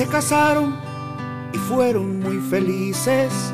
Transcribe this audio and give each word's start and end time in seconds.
Se 0.00 0.06
casaron 0.06 0.74
y 1.52 1.58
fueron 1.58 2.20
muy 2.20 2.38
felices. 2.48 3.52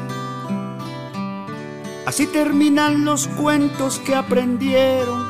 Así 2.07 2.29
terminan 2.29 3.05
los 3.05 3.27
cuentos 3.27 3.99
que 3.99 4.15
aprendieron. 4.15 5.27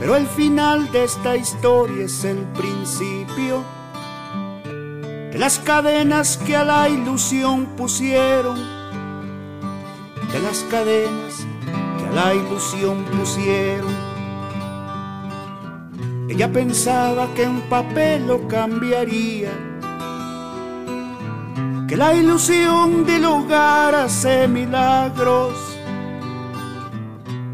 Pero 0.00 0.16
el 0.16 0.26
final 0.26 0.90
de 0.90 1.04
esta 1.04 1.36
historia 1.36 2.06
es 2.06 2.24
el 2.24 2.38
principio 2.58 3.62
de 5.30 5.38
las 5.38 5.60
cadenas 5.60 6.36
que 6.36 6.56
a 6.56 6.64
la 6.64 6.88
ilusión 6.88 7.66
pusieron. 7.76 8.56
De 10.32 10.40
las 10.40 10.64
cadenas 10.72 11.46
que 11.98 12.04
a 12.08 12.10
la 12.10 12.34
ilusión 12.34 13.04
pusieron. 13.16 14.03
Ella 16.34 16.50
pensaba 16.50 17.28
que 17.32 17.46
un 17.46 17.60
papel 17.68 18.26
lo 18.26 18.48
cambiaría, 18.48 19.52
que 21.86 21.96
la 21.96 22.12
ilusión 22.12 23.06
del 23.06 23.24
hogar 23.24 23.94
hace 23.94 24.48
milagros, 24.48 25.54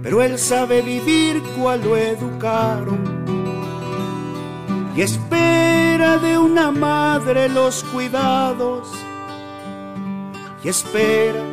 pero 0.03 0.23
él 0.23 0.39
sabe 0.39 0.81
vivir 0.81 1.42
cual 1.58 1.83
lo 1.84 1.95
educaron 1.95 3.20
y 4.97 5.03
espera 5.03 6.17
de 6.17 6.39
una 6.39 6.70
madre 6.70 7.51
los 7.51 7.84
cuidados 7.84 8.89
y 10.64 10.70
espera 10.70 11.45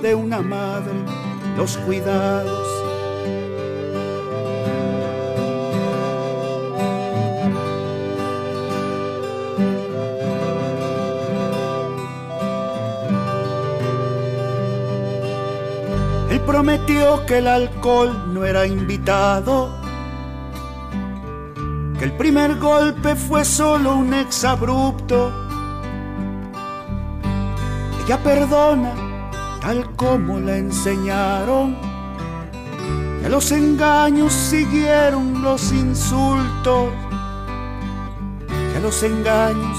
de 0.00 0.14
una 0.14 0.42
madre 0.42 0.94
los 1.56 1.76
cuidados. 1.78 2.67
Prometió 16.48 17.26
que 17.26 17.38
el 17.38 17.46
alcohol 17.46 18.32
no 18.32 18.42
era 18.42 18.66
invitado, 18.66 19.68
que 21.98 22.06
el 22.06 22.12
primer 22.12 22.58
golpe 22.58 23.14
fue 23.16 23.44
solo 23.44 23.94
un 23.94 24.14
exabrupto. 24.14 25.30
Ella 28.02 28.16
perdona 28.22 28.94
tal 29.60 29.94
como 29.94 30.40
la 30.40 30.56
enseñaron, 30.56 31.76
que 33.20 33.26
a 33.26 33.28
los 33.28 33.52
engaños 33.52 34.32
siguieron 34.32 35.42
los 35.42 35.70
insultos, 35.70 36.88
que 38.72 38.78
a 38.78 38.80
los 38.80 39.02
engaños 39.02 39.76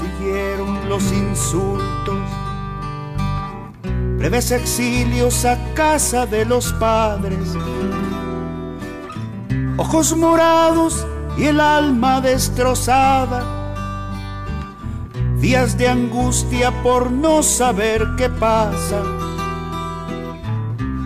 siguieron 0.00 0.88
los 0.88 1.12
insultos 1.12 2.07
breves 4.18 4.50
exilios 4.50 5.44
a 5.44 5.56
casa 5.74 6.26
de 6.26 6.44
los 6.44 6.72
padres, 6.72 7.54
ojos 9.76 10.16
morados 10.16 11.06
y 11.36 11.44
el 11.44 11.60
alma 11.60 12.20
destrozada, 12.20 13.44
días 15.40 15.78
de 15.78 15.88
angustia 15.88 16.72
por 16.82 17.12
no 17.12 17.44
saber 17.44 18.04
qué 18.16 18.28
pasa, 18.28 19.04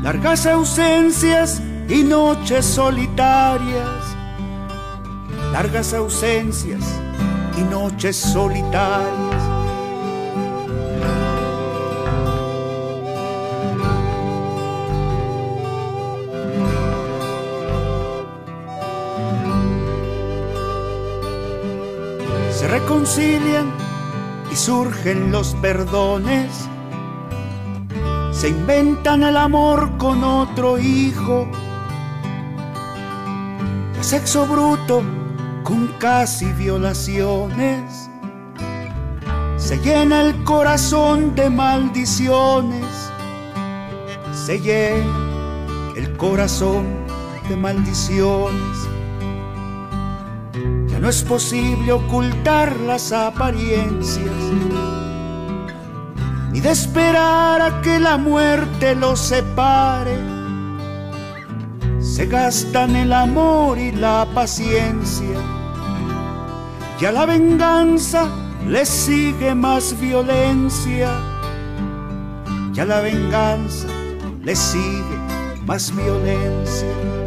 largas 0.02 0.46
ausencias 0.46 1.60
y 1.90 2.04
noches 2.04 2.64
solitarias, 2.64 4.16
largas 5.52 5.92
ausencias 5.92 6.98
y 7.58 7.60
noches 7.60 8.16
solitarias. 8.16 9.31
Reconcilian 22.82 23.70
y 24.50 24.56
surgen 24.56 25.30
los 25.30 25.54
perdones. 25.56 26.68
Se 28.32 28.48
inventan 28.48 29.22
el 29.22 29.36
amor 29.36 29.96
con 29.98 30.24
otro 30.24 30.78
hijo. 30.78 31.46
El 33.96 34.04
sexo 34.04 34.46
bruto 34.46 35.02
con 35.62 35.86
casi 35.98 36.46
violaciones. 36.54 38.10
Se 39.56 39.78
llena 39.78 40.22
el 40.22 40.42
corazón 40.42 41.36
de 41.36 41.48
maldiciones. 41.50 42.86
Se 44.32 44.58
llena 44.58 45.92
el 45.96 46.16
corazón 46.16 46.86
de 47.48 47.56
maldiciones 47.56 48.71
no 51.02 51.08
es 51.08 51.24
posible 51.24 51.90
ocultar 51.90 52.76
las 52.76 53.10
apariencias, 53.10 54.24
ni 56.52 56.60
de 56.60 56.70
esperar 56.70 57.60
a 57.60 57.80
que 57.82 57.98
la 57.98 58.16
muerte 58.18 58.94
los 58.94 59.18
separe. 59.18 60.16
Se 61.98 62.26
gastan 62.26 62.94
el 62.94 63.12
amor 63.12 63.78
y 63.78 63.90
la 63.90 64.28
paciencia, 64.32 65.40
y 67.00 67.04
a 67.04 67.10
la 67.10 67.26
venganza 67.26 68.28
le 68.68 68.86
sigue 68.86 69.56
más 69.56 69.98
violencia, 69.98 71.10
y 72.72 72.78
a 72.78 72.84
la 72.84 73.00
venganza 73.00 73.88
le 74.40 74.54
sigue 74.54 75.18
más 75.66 75.92
violencia. 75.96 77.21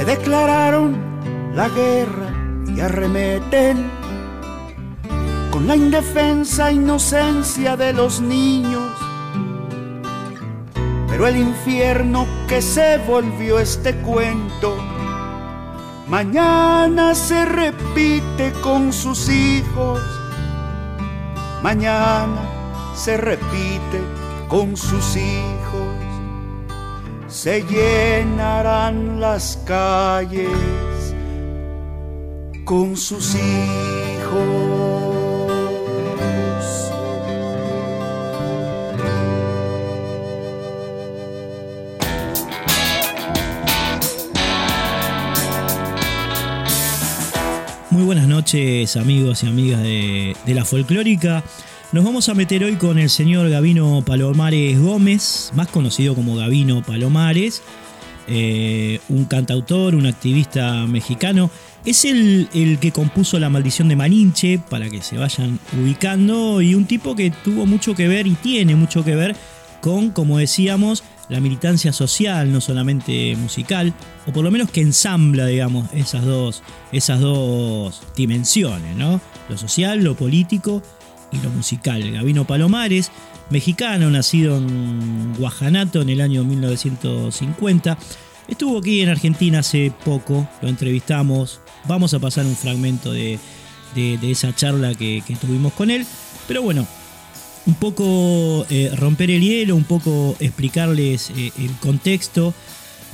Se 0.00 0.06
declararon 0.06 0.96
la 1.54 1.68
guerra 1.68 2.32
y 2.74 2.80
arremeten. 2.80 3.90
Con 5.50 5.66
la 5.68 5.76
indefensa 5.76 6.72
inocencia 6.72 7.76
de 7.76 7.92
los 7.92 8.22
niños. 8.22 8.90
Pero 11.06 11.26
el 11.26 11.36
infierno 11.36 12.26
que 12.48 12.62
se 12.62 12.96
volvió 13.06 13.58
este 13.58 13.94
cuento, 13.96 14.74
mañana 16.08 17.14
se 17.14 17.44
repite 17.44 18.52
con 18.62 18.94
sus 18.94 19.28
hijos, 19.28 20.00
mañana 21.62 22.40
se 22.94 23.18
repite 23.18 24.00
con 24.48 24.78
sus 24.78 25.14
hijos 25.16 25.59
se 27.42 27.62
llenarán 27.62 29.18
las 29.18 29.58
calles 29.64 30.50
con 32.66 32.98
sus 32.98 33.34
hijos. 33.34 33.40
Muy 47.88 48.02
buenas 48.02 48.26
noches 48.28 48.98
amigos 48.98 49.42
y 49.44 49.46
amigas 49.46 49.80
de, 49.82 50.36
la 50.44 50.66
folclórica. 50.66 51.42
Nos 51.92 52.04
vamos 52.04 52.28
a 52.28 52.34
meter 52.34 52.62
hoy 52.62 52.76
con 52.76 53.00
el 53.00 53.10
señor 53.10 53.50
Gavino 53.50 54.04
Palomares 54.06 54.78
Gómez, 54.78 55.50
más 55.56 55.66
conocido 55.66 56.14
como 56.14 56.36
Gavino 56.36 56.82
Palomares. 56.82 57.62
eh, 58.28 59.00
un 59.08 59.24
cantautor, 59.24 59.96
un 59.96 60.06
activista 60.06 60.86
mexicano. 60.86 61.50
Es 61.84 62.04
el, 62.04 62.48
el, 62.54 62.78
que 62.78 62.92
compuso 62.92 63.40
La 63.40 63.50
maldición 63.50 63.88
de 63.88 63.96
Maninche, 63.96 64.60
para 64.70 64.88
que 64.88 65.02
se 65.02 65.18
vayan 65.18 65.58
ubicando, 65.82 66.62
y 66.62 66.76
un 66.76 66.84
tipo 66.84 67.16
que 67.16 67.32
tuvo 67.32 67.66
mucho 67.66 67.96
que 67.96 68.06
ver 68.06 68.28
y 68.28 68.34
tiene 68.34 68.76
mucho 68.76 69.02
que 69.02 69.16
ver 69.16 69.34
con, 69.80 70.10
como 70.10 70.38
decíamos, 70.38 71.02
la 71.28 71.40
militancia 71.40 71.92
social, 71.92 72.52
no 72.52 72.60
solamente 72.60 73.34
musical, 73.34 73.92
o 74.28 74.32
por 74.32 74.44
lo 74.44 74.52
menos 74.52 74.70
que 74.70 74.80
ensambla, 74.80 75.46
digamos, 75.46 75.88
esas 75.92 76.24
dos, 76.24 76.62
esas 76.92 77.18
dos 77.18 78.00
dimensiones, 78.14 78.94
¿no? 78.94 79.20
Lo 79.48 79.58
social, 79.58 80.04
lo 80.04 80.14
político 80.14 80.84
y 81.32 81.38
lo 81.38 81.50
musical. 81.50 82.10
Gabino 82.10 82.46
Palomares, 82.46 83.10
mexicano, 83.50 84.10
nacido 84.10 84.56
en 84.56 85.34
Guajanato 85.38 86.02
en 86.02 86.10
el 86.10 86.20
año 86.20 86.44
1950, 86.44 87.98
estuvo 88.48 88.78
aquí 88.78 89.00
en 89.00 89.08
Argentina 89.08 89.60
hace 89.60 89.92
poco, 90.04 90.48
lo 90.62 90.68
entrevistamos, 90.68 91.60
vamos 91.86 92.14
a 92.14 92.18
pasar 92.18 92.46
un 92.46 92.56
fragmento 92.56 93.12
de, 93.12 93.38
esa 93.94 94.54
charla 94.54 94.94
que 94.94 95.22
tuvimos 95.40 95.72
con 95.72 95.90
él, 95.90 96.06
pero 96.46 96.62
bueno, 96.62 96.86
un 97.66 97.74
poco 97.74 98.66
eh, 98.70 98.90
romper 98.96 99.30
el 99.30 99.42
hielo, 99.42 99.76
un 99.76 99.84
poco 99.84 100.36
explicarles 100.40 101.30
eh, 101.30 101.52
el 101.58 101.70
contexto 101.80 102.54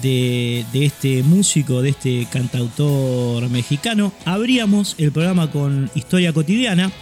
de, 0.03 0.65
este 0.73 1.23
músico, 1.23 1.83
de 1.83 1.91
este 1.91 2.27
cantautor 2.31 3.49
mexicano. 3.49 4.13
Abríamos 4.25 4.95
el 4.99 5.13
programa 5.13 5.51
con 5.51 5.91
Historia 5.95 6.33
Cotidiana, 6.33 6.93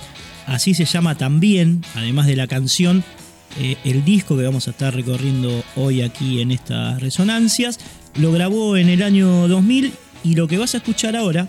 así 0.47 0.75
se 0.75 0.85
llama 0.85 1.17
también, 1.17 1.83
además 1.95 2.27
de 2.27 2.37
la 2.37 2.47
canción, 2.47 3.05
eh, 3.59 3.77
el 3.85 4.05
disco 4.05 4.37
que 4.37 4.43
vamos 4.43 4.67
a 4.69 4.73
estar 4.73 4.95
recorriendo 4.95 5.63
hoy 5.77 6.03
aquí 6.03 6.41
en 6.41 6.51
estas 6.51 7.01
resonancias. 7.01 7.79
Lo 8.17 8.33
grabó 8.33 8.77
en 8.77 8.89
el 8.89 9.03
año 9.03 9.49
2000 9.49 9.93
y 10.25 10.35
lo 10.35 10.49
que 10.49 10.59
vas 10.59 10.75
a 10.75 10.79
escuchar 10.79 11.17
ahora 11.17 11.49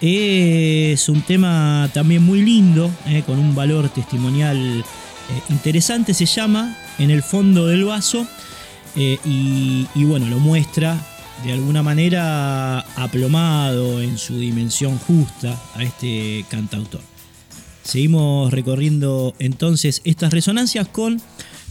es 0.00 1.08
un 1.08 1.20
tema 1.22 1.90
también 1.92 2.22
muy 2.22 2.42
lindo, 2.42 2.90
con 3.26 3.38
un 3.38 3.54
valor 3.54 3.90
testimonial 3.90 4.84
eh, 5.30 5.42
interesante 5.50 6.12
se 6.12 6.26
llama 6.26 6.76
En 6.98 7.10
el 7.10 7.22
fondo 7.22 7.66
del 7.66 7.84
vaso 7.84 8.26
eh, 8.96 9.18
y, 9.24 9.86
bueno, 10.04 10.26
lo 10.26 10.40
muestra 10.40 10.98
de 11.44 11.52
alguna 11.52 11.82
manera 11.82 12.80
aplomado 12.96 14.02
en 14.02 14.18
su 14.18 14.38
dimensión 14.38 14.98
justa 14.98 15.56
a 15.74 15.84
este 15.84 16.44
cantautor. 16.48 17.00
Seguimos 17.82 18.52
recorriendo 18.52 19.34
entonces 19.38 20.00
estas 20.04 20.32
resonancias 20.32 20.88
con 20.88 21.20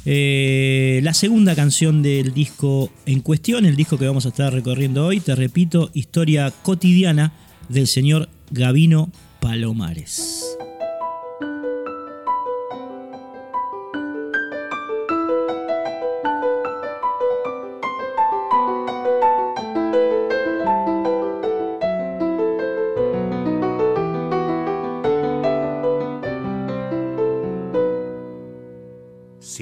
eh, 0.05 1.01
la 1.03 1.13
segunda 1.13 1.55
canción 1.55 2.01
del 2.01 2.33
disco 2.33 2.91
en 3.05 3.21
cuestión, 3.21 3.65
el 3.65 3.75
disco 3.75 3.97
que 3.97 4.07
vamos 4.07 4.25
a 4.25 4.29
estar 4.29 4.53
recorriendo 4.53 5.05
hoy, 5.05 5.19
te 5.19 5.35
repito, 5.35 5.89
historia 5.93 6.51
cotidiana 6.63 7.33
del 7.67 7.87
señor 7.87 8.29
Gavino 8.51 9.11
Palomares. 9.39 10.57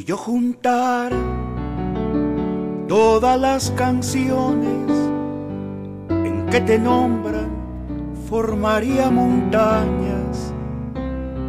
Yo 0.07 0.15
juntar 0.15 1.11
todas 2.87 3.37
las 3.37 3.71
canciones 3.71 4.89
en 6.09 6.45
que 6.49 6.61
te 6.61 6.79
nombran, 6.79 7.49
formaría 8.29 9.11
montañas 9.11 10.53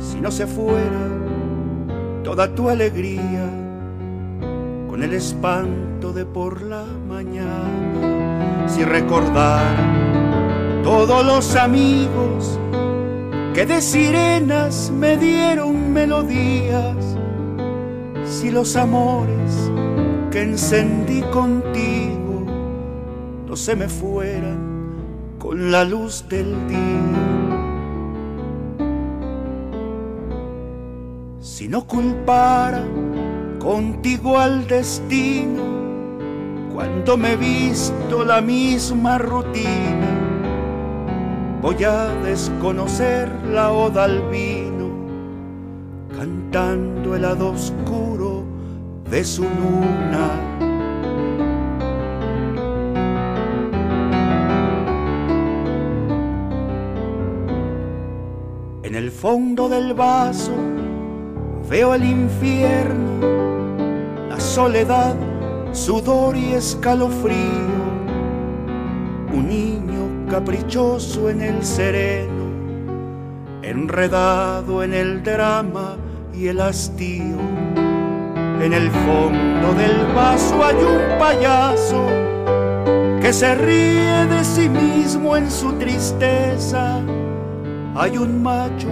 si 0.01 0.21
no 0.21 0.33
se 0.33 0.49
fuera 0.49 1.07
toda 2.25 2.53
tu 2.53 2.69
alegría 2.69 3.49
con 4.89 5.05
el 5.05 5.15
espanto 5.15 6.13
de 6.13 6.27
por 6.27 6.63
la 6.63 6.85
mañana. 7.09 8.67
Si 8.67 8.83
recordar 8.83 10.83
todos 10.83 11.25
los 11.25 11.55
amigos 11.55 12.59
que 13.55 13.67
de 13.67 13.81
sirenas 13.81 14.91
me 14.91 15.17
dieron 15.17 15.93
melodías 15.93 17.18
si 18.41 18.53
los 18.53 18.77
amores 18.77 19.69
que 20.31 20.43
encendí 20.43 21.23
contigo 21.23 22.45
no 23.49 23.57
se 23.57 23.75
me 23.75 23.89
fueran 23.89 25.35
con 25.41 25.73
la 25.73 25.83
luz 25.83 26.25
del 26.29 26.55
día. 26.69 27.19
Si 31.41 31.67
no 31.67 31.85
culpara 31.85 32.85
contigo 33.59 34.39
al 34.39 34.69
destino, 34.69 35.65
cuando 36.73 37.17
me 37.17 37.33
he 37.33 37.37
visto 37.37 38.25
la 38.25 38.41
misma 38.41 39.19
rutina, 39.19 40.11
voy 41.61 41.83
a 41.83 42.07
desconocer 42.23 43.29
la 43.53 43.73
oda 43.73 44.05
al 44.05 44.23
vino, 44.31 44.91
cantando 46.17 46.88
el 47.15 47.23
lado 47.23 47.53
oscuro 47.53 48.45
de 49.11 49.25
su 49.25 49.43
luna. 49.43 50.31
En 58.83 58.95
el 58.95 59.11
fondo 59.11 59.69
del 59.69 59.95
vaso 59.95 60.53
veo 61.69 61.95
el 61.95 62.05
infierno, 62.05 63.21
la 64.29 64.41
soledad, 64.41 65.15
sudor 65.73 66.37
y 66.37 66.55
escalofrío. 66.55 67.79
Un 69.33 69.49
niño 69.49 70.31
caprichoso 70.31 71.29
en 71.29 71.43
el 71.43 71.65
sereno, 71.65 72.45
enredado 73.63 74.83
en 74.83 74.95
el 74.95 75.23
drama 75.23 75.97
y 76.39 76.47
el 76.47 76.61
hastío 76.61 77.37
en 78.63 78.73
el 78.73 78.91
fondo 78.91 79.75
del 79.75 80.07
vaso 80.15 80.63
hay 80.63 80.77
un 80.77 81.19
payaso 81.19 82.07
que 83.21 83.33
se 83.33 83.55
ríe 83.55 84.27
de 84.27 84.45
sí 84.45 84.69
mismo 84.69 85.37
en 85.37 85.51
su 85.51 85.73
tristeza. 85.73 87.01
Hay 87.97 88.17
un 88.17 88.43
macho, 88.43 88.89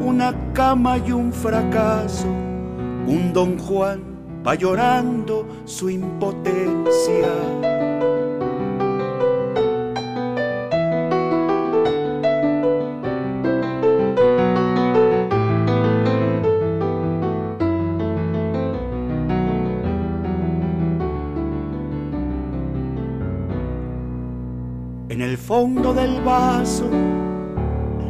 una 0.00 0.34
cama 0.52 0.98
y 0.98 1.12
un 1.12 1.32
fracaso. 1.32 2.26
Un 2.26 3.32
don 3.32 3.58
Juan 3.58 4.02
va 4.46 4.54
llorando 4.54 5.46
su 5.64 5.88
impotencia. 5.88 7.77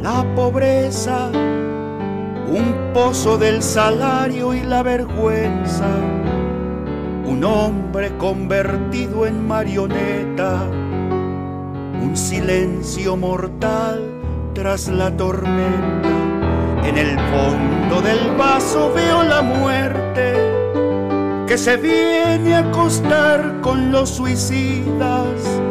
La 0.01 0.25
pobreza, 0.35 1.29
un 1.31 2.91
pozo 2.95 3.37
del 3.37 3.61
salario 3.61 4.55
y 4.55 4.61
la 4.61 4.81
vergüenza, 4.81 5.87
un 7.25 7.43
hombre 7.43 8.17
convertido 8.17 9.27
en 9.27 9.47
marioneta, 9.47 10.63
un 12.01 12.13
silencio 12.15 13.15
mortal 13.15 14.03
tras 14.55 14.87
la 14.87 15.15
tormenta. 15.15 16.09
En 16.83 16.97
el 16.97 17.19
fondo 17.19 18.01
del 18.01 18.35
vaso 18.35 18.91
veo 18.95 19.21
la 19.21 19.43
muerte 19.43 20.33
que 21.47 21.55
se 21.55 21.77
viene 21.77 22.55
a 22.55 22.59
acostar 22.59 23.61
con 23.61 23.91
los 23.91 24.09
suicidas, 24.09 25.61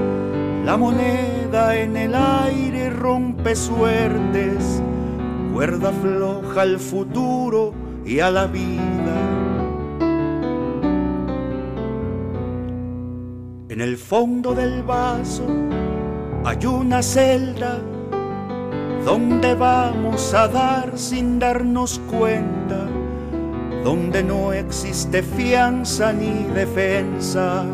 la 0.64 0.76
moneda 0.76 1.37
en 1.50 1.96
el 1.96 2.14
aire 2.14 2.90
rompe 2.90 3.56
suertes, 3.56 4.82
cuerda 5.54 5.92
floja 5.92 6.62
al 6.62 6.78
futuro 6.78 7.72
y 8.04 8.20
a 8.20 8.30
la 8.30 8.46
vida. 8.46 9.16
En 13.70 13.80
el 13.80 13.96
fondo 13.96 14.54
del 14.54 14.82
vaso 14.82 15.46
hay 16.44 16.66
una 16.66 17.02
celda 17.02 17.78
donde 19.06 19.54
vamos 19.54 20.34
a 20.34 20.48
dar 20.48 20.98
sin 20.98 21.38
darnos 21.38 21.98
cuenta, 22.10 22.86
donde 23.84 24.22
no 24.22 24.52
existe 24.52 25.22
fianza 25.22 26.12
ni 26.12 26.44
defensa 26.52 27.64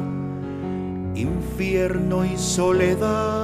infierno 1.17 2.25
y 2.25 2.37
soledad 2.37 3.44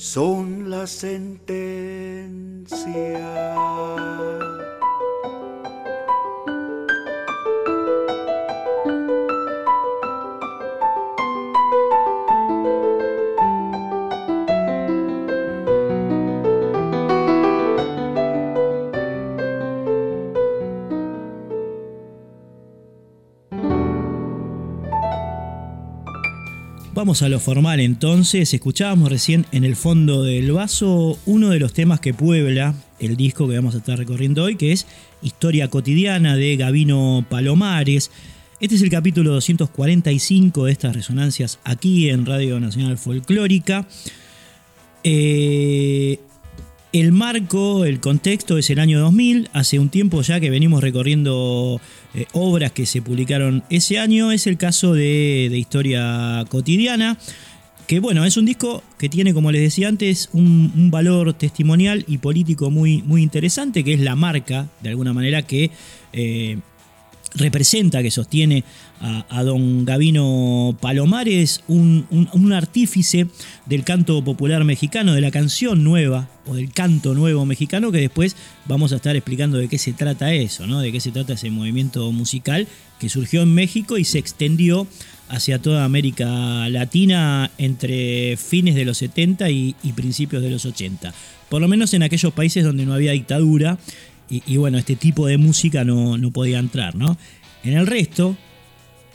son 0.00 0.70
la 0.70 0.86
sentencia. 0.86 1.20
Vamos 27.00 27.22
a 27.22 27.30
lo 27.30 27.40
formal 27.40 27.80
entonces. 27.80 28.52
Escuchábamos 28.52 29.08
recién 29.08 29.46
en 29.52 29.64
el 29.64 29.74
fondo 29.74 30.22
del 30.22 30.52
vaso 30.52 31.18
uno 31.24 31.48
de 31.48 31.58
los 31.58 31.72
temas 31.72 31.98
que 31.98 32.12
puebla 32.12 32.74
el 32.98 33.16
disco 33.16 33.48
que 33.48 33.54
vamos 33.54 33.74
a 33.74 33.78
estar 33.78 33.96
recorriendo 33.96 34.44
hoy, 34.44 34.56
que 34.56 34.72
es 34.72 34.86
Historia 35.22 35.68
cotidiana 35.68 36.36
de 36.36 36.58
Gavino 36.58 37.24
Palomares. 37.26 38.10
Este 38.60 38.74
es 38.74 38.82
el 38.82 38.90
capítulo 38.90 39.30
245 39.30 40.66
de 40.66 40.72
estas 40.72 40.94
resonancias 40.94 41.58
aquí 41.64 42.10
en 42.10 42.26
Radio 42.26 42.60
Nacional 42.60 42.98
Folclórica. 42.98 43.88
Eh, 45.02 46.20
el 46.92 47.12
marco, 47.12 47.84
el 47.84 48.00
contexto 48.00 48.58
es 48.58 48.70
el 48.70 48.78
año 48.78 49.00
2000, 49.00 49.50
hace 49.52 49.78
un 49.78 49.90
tiempo 49.90 50.22
ya 50.22 50.40
que 50.40 50.50
venimos 50.50 50.82
recorriendo 50.82 51.80
eh, 52.14 52.26
obras 52.32 52.72
que 52.72 52.86
se 52.86 53.00
publicaron 53.00 53.62
ese 53.70 53.98
año, 53.98 54.32
es 54.32 54.46
el 54.46 54.56
caso 54.56 54.94
de, 54.94 55.50
Historia 55.54 56.44
Cotidiana, 56.48 57.16
que 57.86 58.00
bueno, 58.00 58.24
es 58.24 58.36
un 58.36 58.44
disco 58.44 58.82
que 58.98 59.08
tiene, 59.08 59.34
como 59.34 59.52
les 59.52 59.62
decía 59.62 59.88
antes, 59.88 60.30
un, 60.32 60.90
valor 60.90 61.32
testimonial 61.34 62.04
y 62.08 62.18
político 62.18 62.70
muy, 62.70 63.02
muy 63.02 63.22
interesante, 63.22 63.84
que 63.84 63.94
es 63.94 64.00
la 64.00 64.16
marca, 64.16 64.68
de 64.82 64.90
alguna 64.90 65.12
manera, 65.12 65.42
que 65.42 65.70
eh, 66.12 66.58
representa, 67.34 68.02
que 68.02 68.10
sostiene 68.10 68.64
a, 69.00 69.42
don 69.44 69.84
Gavino 69.84 70.76
Palomares, 70.80 71.62
un, 71.68 72.52
artífice 72.52 73.26
del 73.66 73.84
canto 73.84 74.22
popular 74.22 74.64
mexicano, 74.64 75.14
de 75.14 75.20
la 75.20 75.30
canción 75.30 75.84
nueva 75.84 76.28
o 76.46 76.54
del 76.54 76.72
canto 76.72 77.14
nuevo 77.14 77.46
mexicano, 77.46 77.92
que 77.92 77.98
después 77.98 78.36
vamos 78.66 78.92
a 78.92 78.96
estar 78.96 79.16
explicando 79.16 79.58
de 79.58 79.68
qué 79.68 79.78
se 79.78 79.92
trata 79.92 80.32
eso, 80.34 80.66
¿no? 80.66 80.80
de 80.80 80.92
qué 80.92 81.00
se 81.00 81.12
trata 81.12 81.34
ese 81.34 81.50
movimiento 81.50 82.10
musical 82.12 82.66
que 82.98 83.08
surgió 83.08 83.42
en 83.42 83.54
México 83.54 83.96
y 83.96 84.04
se 84.04 84.18
extendió 84.18 84.86
hacia 85.30 85.60
toda 85.60 85.84
América 85.84 86.68
Latina 86.68 87.50
entre 87.56 88.36
fines 88.36 88.74
de 88.74 88.84
los 88.84 88.98
70 88.98 89.48
y, 89.50 89.74
principios 89.94 90.42
de 90.42 90.50
los 90.50 90.66
80. 90.66 91.14
Por 91.48 91.60
lo 91.60 91.68
menos 91.68 91.94
en 91.94 92.02
aquellos 92.02 92.32
países 92.32 92.64
donde 92.64 92.84
no 92.84 92.94
había 92.94 93.12
dictadura 93.12 93.78
y, 94.30 94.56
bueno, 94.58 94.78
este 94.78 94.94
tipo 94.94 95.26
de 95.26 95.38
música 95.38 95.84
no, 95.84 96.16
no 96.16 96.30
podía 96.30 96.60
entrar, 96.60 96.94
¿no? 96.94 97.18
En 97.64 97.74
el 97.74 97.86
resto, 97.86 98.36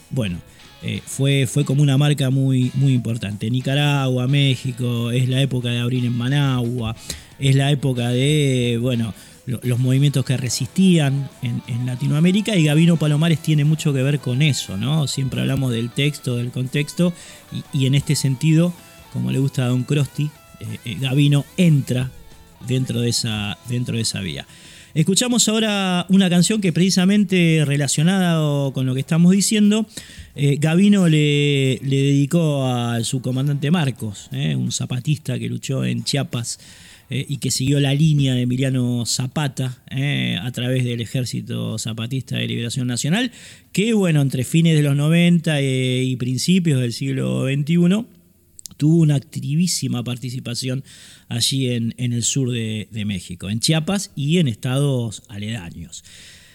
bueno, 0.09 0.39
eh, 0.83 1.01
fue, 1.03 1.47
fue 1.47 1.65
como 1.65 1.81
una 1.81 1.97
marca 1.97 2.29
muy, 2.29 2.71
muy 2.75 2.93
importante. 2.93 3.49
Nicaragua, 3.49 4.27
México, 4.27 5.09
es 5.09 5.29
la 5.29 5.41
época 5.41 5.69
de 5.69 5.79
abrir 5.79 6.05
en 6.05 6.15
Managua, 6.15 6.95
es 7.39 7.55
la 7.55 7.71
época 7.71 8.09
de, 8.09 8.77
bueno, 8.81 9.13
los 9.45 9.79
movimientos 9.79 10.25
que 10.25 10.37
resistían 10.37 11.29
en, 11.41 11.85
Latinoamérica 11.85 12.55
y 12.55 12.65
Gavino 12.65 12.97
Palomares 12.97 13.39
tiene 13.39 13.63
mucho 13.63 13.93
que 13.93 14.01
ver 14.01 14.19
con 14.19 14.41
eso, 14.41 14.75
¿no? 14.75 15.07
Siempre 15.07 15.41
hablamos 15.41 15.71
del 15.71 15.91
texto, 15.91 16.37
del 16.37 16.51
contexto 16.51 17.13
y, 17.73 17.85
en 17.85 17.95
este 17.95 18.15
sentido, 18.15 18.73
como 19.13 19.31
le 19.31 19.39
gusta 19.39 19.65
a 19.65 19.67
Don 19.67 19.83
Crosti, 19.83 20.29
eh, 20.59 20.79
eh, 20.85 20.97
Gavino 20.99 21.45
entra 21.57 22.11
dentro 22.67 23.01
de 23.01 23.09
esa, 23.09 23.57
dentro 23.69 23.95
de 23.95 24.01
esa 24.01 24.19
vía. 24.19 24.47
Escuchamos 24.95 25.49
ahora 25.49 26.05
una 26.07 26.29
canción 26.29 26.61
que 26.61 26.71
precisamente 26.71 27.63
relacionada 27.65 28.71
con 28.71 28.85
lo 28.85 28.93
que 28.93 29.01
estamos 29.01 29.33
diciendo, 29.33 29.85
eh, 30.37 30.55
Gavino 30.57 31.09
le, 31.09 31.81
dedicó 31.83 32.65
a 32.65 33.03
su 33.03 33.19
comandante 33.19 33.71
Marcos, 33.71 34.29
eh, 34.31 34.55
un 34.55 34.71
zapatista 34.71 35.37
que 35.37 35.49
luchó 35.49 35.83
en 35.83 36.05
Chiapas 36.05 36.59
eh, 37.09 37.25
y 37.27 37.39
que 37.39 37.51
siguió 37.51 37.81
la 37.81 37.93
línea 37.93 38.35
de 38.35 38.43
Emiliano 38.43 39.05
Zapata 39.05 39.83
a 40.41 40.51
través 40.53 40.85
del 40.85 41.01
Ejército 41.01 41.77
Zapatista 41.77 42.37
de 42.37 42.47
Liberación 42.47 42.87
Nacional, 42.87 43.33
que 43.73 43.91
bueno, 43.91 44.21
entre 44.21 44.45
fines 44.45 44.77
de 44.77 44.81
los 44.81 44.95
90 44.95 45.61
y 45.61 46.15
principios 46.15 46.79
del 46.79 46.93
siglo 46.93 47.43
XXI 47.43 48.14
tuvo 48.77 49.01
una 49.01 49.15
activísima 49.15 50.03
participación 50.03 50.83
allí 51.27 51.69
en, 51.71 51.93
el 51.97 52.23
sur 52.23 52.51
de, 52.51 53.03
México, 53.05 53.49
en 53.49 53.59
Chiapas 53.59 54.11
y 54.15 54.37
en 54.37 54.47
estados 54.47 55.23
aledaños. 55.29 56.03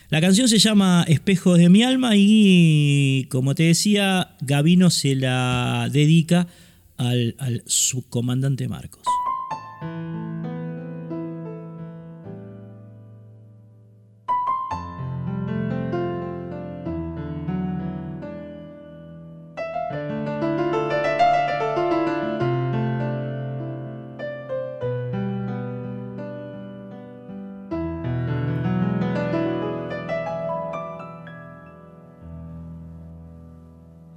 La 0.08 0.20
canción 0.20 0.48
se 0.48 0.58
llama 0.58 1.04
Espejos 1.06 1.58
de 1.58 1.68
mi 1.68 1.82
alma 1.82 2.12
y, 2.16 3.26
como 3.30 3.54
te 3.54 3.62
decía, 3.64 4.36
Gavino 4.40 4.90
se 4.90 5.14
la 5.14 5.88
dedica 5.92 6.48
al, 6.96 7.36
al 7.38 7.62
subcomandante 7.66 8.66
Marcos. 8.66 9.04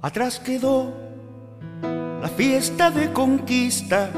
Atrás 0.04 0.38
quedó 0.38 0.92
la 2.20 2.28
fiesta 2.28 2.90
de 2.90 3.10
conquista, 3.10 4.10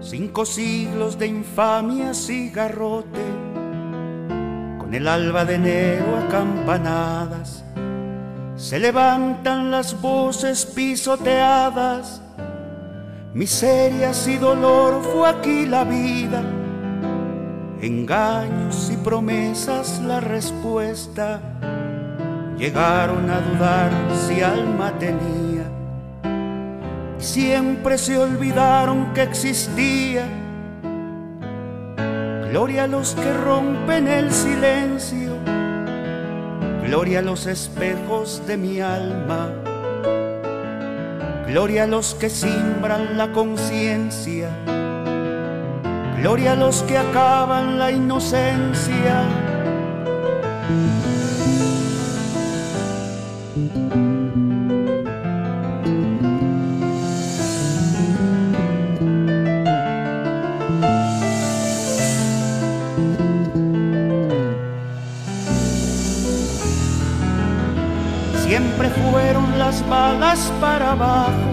cinco 0.00 0.46
siglos 0.46 1.18
de 1.18 1.26
infamias 1.26 2.30
y 2.30 2.50
garrote, 2.50 3.26
con 4.78 4.94
el 4.94 5.08
alba 5.08 5.44
de 5.44 5.54
enero 5.56 6.16
a 6.16 6.28
campanadas, 6.28 7.64
se 8.54 8.78
levantan 8.78 9.72
las 9.72 10.00
voces 10.00 10.64
pisoteadas, 10.64 12.22
miserias 13.34 14.28
y 14.28 14.36
dolor 14.36 15.02
fue 15.12 15.28
aquí 15.28 15.66
la 15.66 15.82
vida, 15.82 16.44
engaños 17.80 18.92
y 18.92 18.96
promesas 18.98 20.00
la 20.02 20.20
respuesta 20.20 21.40
llegaron 22.58 23.30
a 23.30 23.40
dudar 23.40 23.90
si 24.26 24.42
alma 24.42 24.92
tenía. 24.98 25.64
Siempre 27.18 27.98
se 27.98 28.18
olvidaron 28.18 29.12
que 29.14 29.22
existía. 29.22 30.26
Gloria 32.50 32.84
a 32.84 32.86
los 32.86 33.14
que 33.14 33.32
rompen 33.32 34.08
el 34.08 34.30
silencio. 34.32 35.36
Gloria 36.84 37.18
a 37.18 37.22
los 37.22 37.46
espejos 37.46 38.42
de 38.46 38.56
mi 38.56 38.80
alma. 38.80 39.50
Gloria 41.46 41.84
a 41.84 41.86
los 41.86 42.14
que 42.14 42.30
simbran 42.30 43.16
la 43.16 43.32
conciencia. 43.32 44.50
Gloria 46.18 46.52
a 46.52 46.56
los 46.56 46.82
que 46.82 46.96
acaban 46.96 47.78
la 47.78 47.90
inocencia. 47.90 49.24
Balas 70.26 70.52
para 70.60 70.92
abajo. 70.92 71.50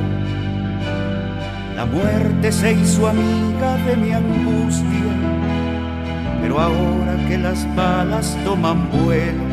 La 1.75 1.85
muerte 1.85 2.51
se 2.51 2.71
hizo 2.71 3.07
amiga 3.07 3.77
de 3.85 3.95
mi 3.95 4.11
angustia. 4.11 5.11
Pero 6.41 6.59
ahora 6.59 7.15
que 7.27 7.37
las 7.37 7.65
balas 7.75 8.37
toman 8.43 8.89
vuelo, 8.91 9.43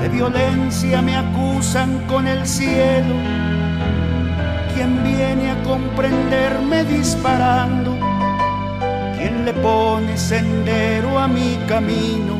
de 0.00 0.08
violencia 0.08 1.02
me 1.02 1.16
acusan 1.16 2.00
con 2.08 2.26
el 2.26 2.46
cielo. 2.46 3.14
¿Quién 4.74 5.02
viene 5.04 5.52
a 5.52 5.62
comprenderme 5.62 6.84
disparando? 6.84 7.96
¿Quién 9.16 9.44
le 9.44 9.52
pone 9.52 10.16
sendero 10.16 11.18
a 11.18 11.28
mi 11.28 11.56
camino? 11.68 12.34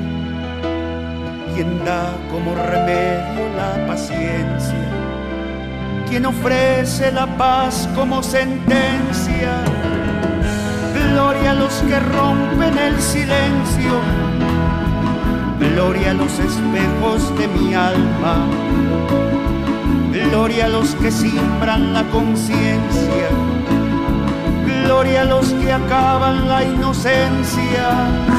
¿Quién 1.54 1.84
da 1.84 2.12
como 2.30 2.54
remedio 2.54 3.44
la 3.56 3.86
paciencia? 3.86 4.83
Quien 6.08 6.26
ofrece 6.26 7.10
la 7.12 7.26
paz 7.36 7.88
como 7.94 8.22
sentencia. 8.22 9.62
Gloria 11.12 11.52
a 11.52 11.54
los 11.54 11.74
que 11.74 11.98
rompen 12.00 12.78
el 12.78 13.00
silencio, 13.00 13.92
gloria 15.58 16.10
a 16.10 16.14
los 16.14 16.38
espejos 16.38 17.38
de 17.38 17.48
mi 17.48 17.74
alma, 17.74 18.46
gloria 20.30 20.66
a 20.66 20.68
los 20.68 20.94
que 20.96 21.10
simbran 21.10 21.92
la 21.92 22.02
conciencia, 22.04 23.28
gloria 24.84 25.22
a 25.22 25.24
los 25.24 25.52
que 25.52 25.72
acaban 25.72 26.48
la 26.48 26.64
inocencia 26.64 28.33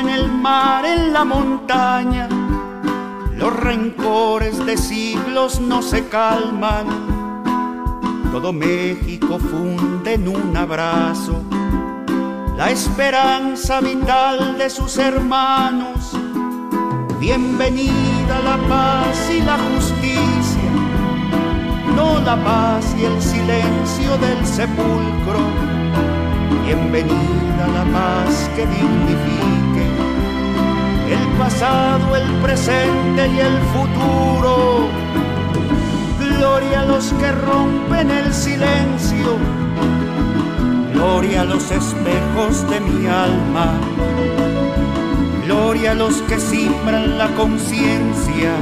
en 0.00 0.08
el 0.08 0.32
mar, 0.32 0.84
en 0.84 1.12
la 1.12 1.24
montaña. 1.24 2.28
Los 3.36 3.54
rencores 3.54 4.64
de 4.64 4.76
siglos 4.76 5.60
no 5.60 5.82
se 5.82 6.08
calman. 6.08 6.86
Todo 8.32 8.52
México 8.52 9.38
funde 9.38 10.14
en 10.14 10.28
un 10.28 10.56
abrazo 10.56 11.42
la 12.56 12.70
esperanza 12.70 13.80
vital 13.80 14.56
de 14.58 14.70
sus 14.70 14.96
hermanos. 14.96 16.12
Bienvenida 17.18 18.40
la 18.42 18.56
paz 18.68 19.30
y 19.30 19.42
la 19.42 19.58
justicia, 19.58 20.70
no 21.94 22.20
la 22.20 22.36
paz 22.42 22.94
y 22.98 23.04
el 23.04 23.20
silencio 23.20 24.16
del 24.18 24.46
sepulcro 24.46 25.70
bienvenida 26.70 27.66
la 27.74 27.84
paz 27.92 28.48
que 28.54 28.64
dignifique 28.64 29.50
el 29.50 29.59
pasado, 31.40 32.16
el 32.16 32.28
presente 32.42 33.22
y 33.26 33.38
el 33.40 33.58
futuro. 33.72 34.88
Gloria 36.18 36.82
a 36.82 36.84
los 36.84 37.06
que 37.14 37.32
rompen 37.32 38.10
el 38.10 38.32
silencio, 38.32 39.38
gloria 40.92 41.40
a 41.40 41.44
los 41.44 41.70
espejos 41.70 42.68
de 42.68 42.80
mi 42.80 43.06
alma, 43.06 43.68
gloria 45.46 45.92
a 45.92 45.94
los 45.94 46.20
que 46.28 46.38
simbran 46.38 47.16
la 47.16 47.28
conciencia, 47.28 48.52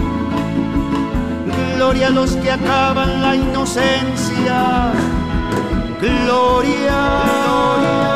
gloria 1.77 2.07
a 2.07 2.11
los 2.11 2.37
que 2.37 2.53
acaban 2.53 3.23
la 3.23 3.35
inocencia. 3.35 4.93
Gloria, 6.01 6.99
gloria, 7.27 8.08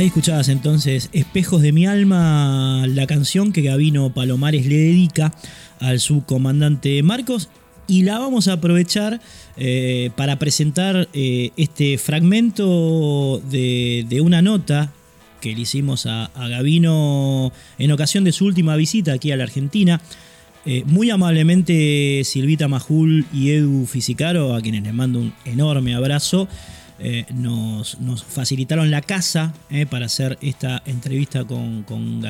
Ahí 0.00 0.06
escuchabas 0.06 0.48
entonces 0.48 1.10
Espejos 1.12 1.60
de 1.60 1.72
mi 1.72 1.84
alma, 1.84 2.86
la 2.88 3.06
canción 3.06 3.52
que 3.52 3.60
Gabino 3.60 4.08
Palomares 4.14 4.64
le 4.64 4.78
dedica 4.78 5.30
al 5.78 6.00
subcomandante 6.00 7.02
Marcos 7.02 7.50
y 7.86 8.04
la 8.04 8.18
vamos 8.18 8.48
a 8.48 8.54
aprovechar 8.54 9.20
eh, 9.58 10.08
para 10.16 10.38
presentar 10.38 11.06
eh, 11.12 11.50
este 11.58 11.98
fragmento 11.98 13.42
de, 13.50 14.22
una 14.22 14.40
nota 14.40 14.90
que 15.42 15.54
le 15.54 15.60
hicimos 15.60 16.06
a, 16.06 16.30
Gavino 16.34 17.52
en 17.78 17.92
ocasión 17.92 18.24
de 18.24 18.32
su 18.32 18.46
última 18.46 18.76
visita 18.76 19.12
aquí 19.12 19.32
a 19.32 19.36
la 19.36 19.44
Argentina. 19.44 20.00
Eh, 20.64 20.82
muy 20.86 21.10
amablemente 21.10 22.22
Silvita 22.24 22.68
Majul 22.68 23.26
y 23.34 23.50
Edu 23.50 23.84
Fisicaro, 23.84 24.54
a 24.54 24.62
quienes 24.62 24.82
les 24.82 24.94
mando 24.94 25.18
un 25.18 25.34
enorme 25.44 25.94
abrazo, 25.94 26.48
nos, 27.32 27.96
facilitaron 28.28 28.90
la 28.90 29.00
casa 29.00 29.54
para 29.88 30.06
hacer 30.06 30.38
esta 30.42 30.82
entrevista 30.84 31.44
con, 31.44 31.82
con 31.82 32.22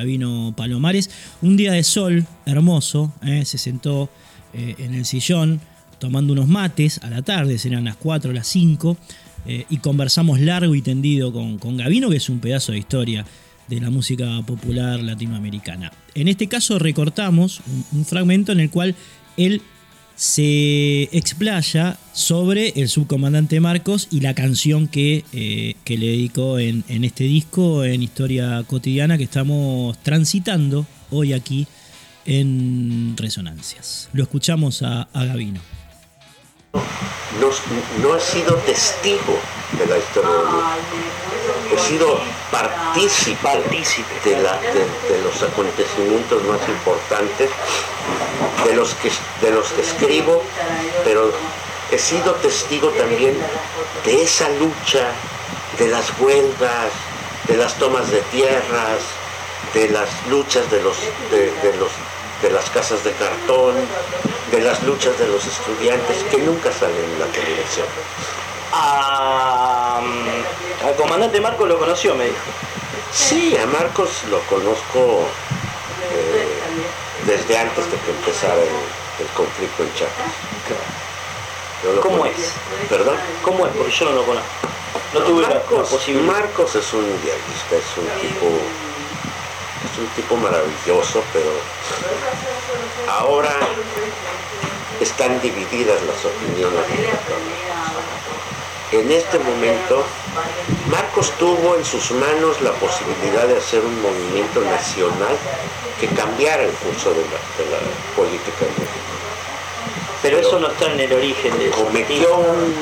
Palomares. 0.55 1.09
Un 1.41 1.57
día 1.57 1.73
de 1.73 1.83
sol 1.83 2.25
hermoso, 2.45 3.13
se 3.43 3.57
sentó 3.57 4.09
eh, 4.53 4.75
en 4.79 4.93
el 4.95 5.05
sillón 5.05 5.61
tomando 5.97 6.33
unos 6.33 6.47
mates 6.47 6.99
a 7.03 7.09
la 7.09 7.21
tarde, 7.21 7.57
serán 7.57 7.85
las 7.85 7.95
4 7.95 8.31
o 8.31 8.33
las 8.33 8.47
5, 8.47 8.97
eh, 9.45 9.65
y 9.69 9.77
conversamos 9.77 10.39
largo 10.39 10.75
y 10.75 10.81
tendido 10.81 11.31
con, 11.31 11.57
con 11.57 11.77
que 11.77 12.15
es 12.15 12.29
un 12.29 12.39
pedazo 12.39 12.71
de 12.71 12.79
historia 12.79 13.25
de 13.67 13.79
la 13.79 13.89
música 13.89 14.41
popular 14.45 14.99
latinoamericana. 14.99 15.93
En 16.15 16.27
este 16.27 16.47
caso 16.47 16.79
recortamos 16.79 17.61
un, 17.93 18.03
fragmento 18.03 18.51
en 18.51 18.59
el 18.59 18.69
cual 18.69 18.95
él 19.37 19.61
se 20.15 21.03
explaya 21.11 21.97
sobre 22.13 22.73
el 22.75 22.89
subcomandante 22.89 23.59
Marcos 23.59 24.07
y 24.11 24.21
la 24.21 24.35
canción 24.35 24.87
que, 24.87 25.25
eh, 25.33 25.75
que 25.83 25.97
le 25.97 26.07
dedicó 26.07 26.59
en, 26.59 26.83
en, 26.87 27.03
este 27.03 27.23
disco, 27.23 27.83
en 27.83 28.03
Historia 28.03 28.63
Cotidiana, 28.67 29.17
que 29.17 29.23
estamos 29.23 29.97
transitando 30.03 30.85
hoy 31.09 31.33
aquí 31.33 31.67
en 32.25 33.15
Resonancias. 33.17 34.09
Lo 34.13 34.23
escuchamos 34.23 34.81
a, 34.83 35.07
Gavino. 35.13 35.59
No, 38.01 38.15
he 38.15 38.19
sido 38.19 38.55
testigo 38.65 39.39
de 39.77 39.85
la 39.87 39.97
historia 39.97 40.31
He 41.73 41.79
sido 41.79 42.19
partícipe, 42.51 43.49
de, 44.25 45.21
los 45.23 45.41
acontecimientos 45.43 46.43
más 46.43 46.59
importantes, 46.67 47.49
de 48.65 48.75
los, 48.75 48.93
que, 48.95 49.11
de 49.41 49.51
los 49.51 49.67
que 49.69 49.81
escribo, 49.81 50.43
pero 51.03 51.31
he 51.91 51.97
sido 51.97 52.33
testigo 52.35 52.89
también 52.89 53.37
de 54.05 54.23
esa 54.23 54.49
lucha, 54.49 55.11
de 55.77 55.87
las 55.87 56.11
huelgas, 56.19 56.91
de 57.47 57.57
las 57.57 57.75
tomas 57.75 58.09
de 58.11 58.21
tierras, 58.31 58.99
de 59.73 59.89
las 59.89 60.09
luchas 60.29 60.69
de 60.69 60.81
los, 60.81 60.97
de 61.31 61.73
los 61.77 61.91
de 62.41 62.49
las 62.49 62.69
casas 62.71 63.03
de 63.03 63.11
cartón, 63.13 63.75
de 64.51 64.61
las 64.61 64.81
luchas 64.83 65.17
de 65.19 65.27
los 65.27 65.45
estudiantes 65.45 66.23
que 66.29 66.37
nunca 66.39 66.71
salen 66.71 67.03
en 67.13 67.19
la 67.19 67.27
televisión. 67.27 67.87
Al 70.83 70.95
comandante 70.95 71.39
Marcos 71.39 71.67
lo 71.67 71.77
conoció, 71.77 72.15
me 72.15 72.25
dijo. 72.25 72.37
Sí, 73.13 73.57
a 73.57 73.65
Marcos 73.67 74.09
lo 74.29 74.39
conozco 74.41 75.25
eh, 76.11 76.59
desde 77.25 77.57
antes 77.57 77.91
de 77.91 77.97
que 77.97 78.11
empezara 78.11 78.55
el, 78.55 79.27
conflicto 79.35 79.83
en 79.83 79.93
Chiapas. 79.93 80.33
¿Cómo 82.01 82.25
es? 82.25 82.53
¿Perdón? 82.89 83.17
¿Cómo 83.43 83.65
es? 83.65 83.73
Porque 83.73 83.91
yo 83.91 84.05
no 84.05 84.11
lo 84.11 84.23
conozco. 84.23 84.49
No 85.13 85.19
tuve 85.21 85.41
Marcos, 85.43 86.07
Marcos 86.25 86.75
es 86.75 86.93
un 86.93 87.05
diarista, 87.21 87.75
es 87.75 87.97
un 87.97 88.07
tipo 88.21 88.47
es 89.83 89.97
un 89.97 90.07
tipo 90.15 90.37
maravilloso, 90.37 91.23
pero 91.33 91.51
ahora 93.09 93.51
están 95.01 95.41
divididas 95.41 96.01
las 96.03 96.25
opiniones. 96.25 96.85
En 98.91 99.09
este 99.09 99.39
momento, 99.39 100.03
Marcos 100.89 101.31
tuvo 101.39 101.77
en 101.77 101.85
sus 101.85 102.11
manos 102.11 102.59
la 102.61 102.73
posibilidad 102.73 103.47
de 103.47 103.57
hacer 103.57 103.79
un 103.79 104.01
movimiento 104.01 104.59
nacional 104.61 105.37
que 105.97 106.07
cambiara 106.07 106.63
el 106.63 106.71
curso 106.71 107.11
de 107.11 107.21
la, 107.21 107.79
política 108.17 108.65
en 108.65 108.73
México. 108.73 109.11
Pero, 110.21 110.39
eso 110.39 110.59
no 110.59 110.67
está 110.67 110.91
en 110.91 110.99
el 110.99 111.13
origen 111.13 111.57
de 111.57 111.69
cometió 111.69 112.35
un, 112.35 112.75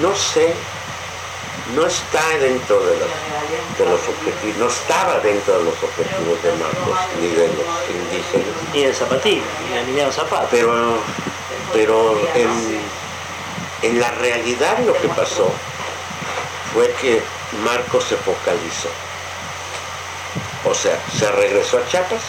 no 0.00 0.14
sé, 0.14 0.54
no 1.74 1.86
está 1.86 2.22
dentro 2.38 2.80
de, 2.80 3.84
los 3.84 4.00
objetivos, 4.08 4.58
no 4.58 4.68
estaba 4.68 5.18
dentro 5.18 5.58
de 5.58 5.64
los 5.64 5.74
objetivos 5.82 6.40
de 6.40 6.52
Marcos, 6.52 6.98
ni 7.20 7.28
de 7.28 7.48
los 7.48 7.66
indígenas. 7.90 8.56
Ni 8.72 8.84
de 8.84 8.94
Zapatín, 8.94 9.42
ni 9.64 9.74
de 9.74 9.80
Emiliano 9.80 10.12
Zapata. 10.12 10.46
Pero, 10.52 10.98
pero 11.72 12.16
en, 12.36 12.48
la 13.82 14.10
realidad 14.12 14.78
lo 14.80 14.94
que 14.94 15.08
pasó 15.08 15.50
fue 16.72 16.92
que 17.00 17.22
Marcos 17.64 18.04
se 18.04 18.16
focalizó. 18.16 18.88
O 20.64 20.74
sea, 20.74 20.98
se 21.16 21.30
regresó 21.32 21.78
a 21.78 21.88
Chiapas 21.88 22.20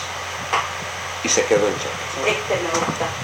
y 1.23 1.29
se 1.29 1.43
quedó 1.45 1.67
en 1.67 1.73
Chiapas. 1.75 1.99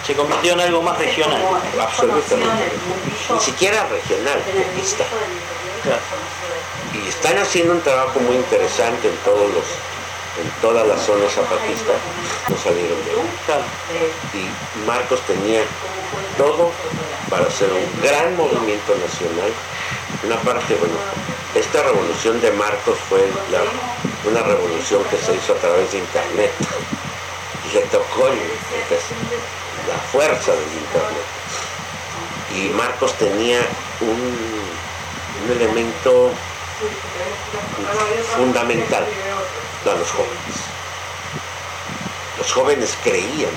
Se 0.05 0.15
convirtió 0.15 0.53
en 0.53 0.61
algo 0.61 0.81
más 0.81 0.97
regional. 0.97 1.41
Absolutamente. 1.79 2.71
Ni 3.31 3.39
siquiera 3.39 3.87
regional, 3.87 4.41
está. 4.81 5.05
Y 6.93 7.09
están 7.09 7.37
haciendo 7.37 7.73
un 7.73 7.81
trabajo 7.81 8.19
muy 8.19 8.35
interesante 8.35 9.09
en 9.09 9.15
todos 9.17 9.53
los 9.53 9.63
en 10.41 10.49
toda 10.61 10.83
la 10.83 10.97
zona 10.97 11.29
zapatista, 11.29 11.93
no 12.49 12.57
salieron 12.57 12.97
de 13.05 13.11
ahí. 13.11 13.69
Y 14.33 14.85
Marcos 14.85 15.21
tenía 15.21 15.61
todo 16.37 16.71
para 17.29 17.45
hacer 17.47 17.69
un 17.71 18.01
gran 18.01 18.35
movimiento 18.35 18.95
nacional. 18.97 19.51
Una 20.23 20.37
parte, 20.41 20.75
bueno, 20.75 20.95
esta 21.55 21.83
revolución 21.83 22.39
de 22.41 22.51
Marcos 22.51 22.97
fue 23.09 23.27
una 24.25 24.41
revolución 24.41 25.03
que 25.05 25.17
se 25.17 25.35
hizo 25.35 25.53
a 25.53 25.57
través 25.57 25.91
de 25.91 25.99
Internet. 25.99 26.51
Y 27.69 27.75
le 27.75 27.81
tocó 27.83 28.29
la 28.29 29.97
fuerza 30.11 30.51
del 30.51 30.73
Internet. 30.73 31.25
Y 32.55 32.69
Marcos 32.69 33.13
tenía 33.15 33.59
un, 34.01 34.65
un 35.43 35.51
elemento 35.51 36.31
fundamental 38.35 39.05
a 39.85 39.95
los 39.95 40.11
jóvenes. 40.11 40.55
Los 42.37 42.51
jóvenes 42.51 42.97
creían 43.03 43.51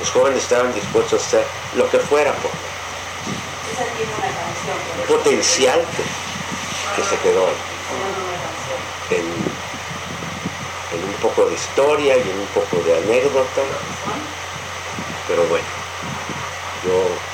Los 0.00 0.10
jóvenes 0.10 0.42
estaban 0.42 0.74
dispuestos 0.74 1.22
a 1.22 1.26
hacer 1.26 1.44
lo 1.76 1.88
que 1.90 1.98
fuera 1.98 2.32
por 2.34 2.50
un 4.98 5.06
potencial 5.06 5.80
que, 5.96 7.02
se 7.02 7.16
quedó 7.22 7.48
en, 9.10 9.20
en 10.98 11.04
un 11.08 11.14
poco 11.22 11.46
de 11.46 11.54
historia 11.54 12.16
y 12.16 12.20
en 12.20 12.38
un 12.38 12.46
poco 12.48 12.76
de 12.84 12.96
anécdota. 12.96 13.62
Pero 15.28 15.44
bueno, 15.44 15.64
yo 16.84 17.30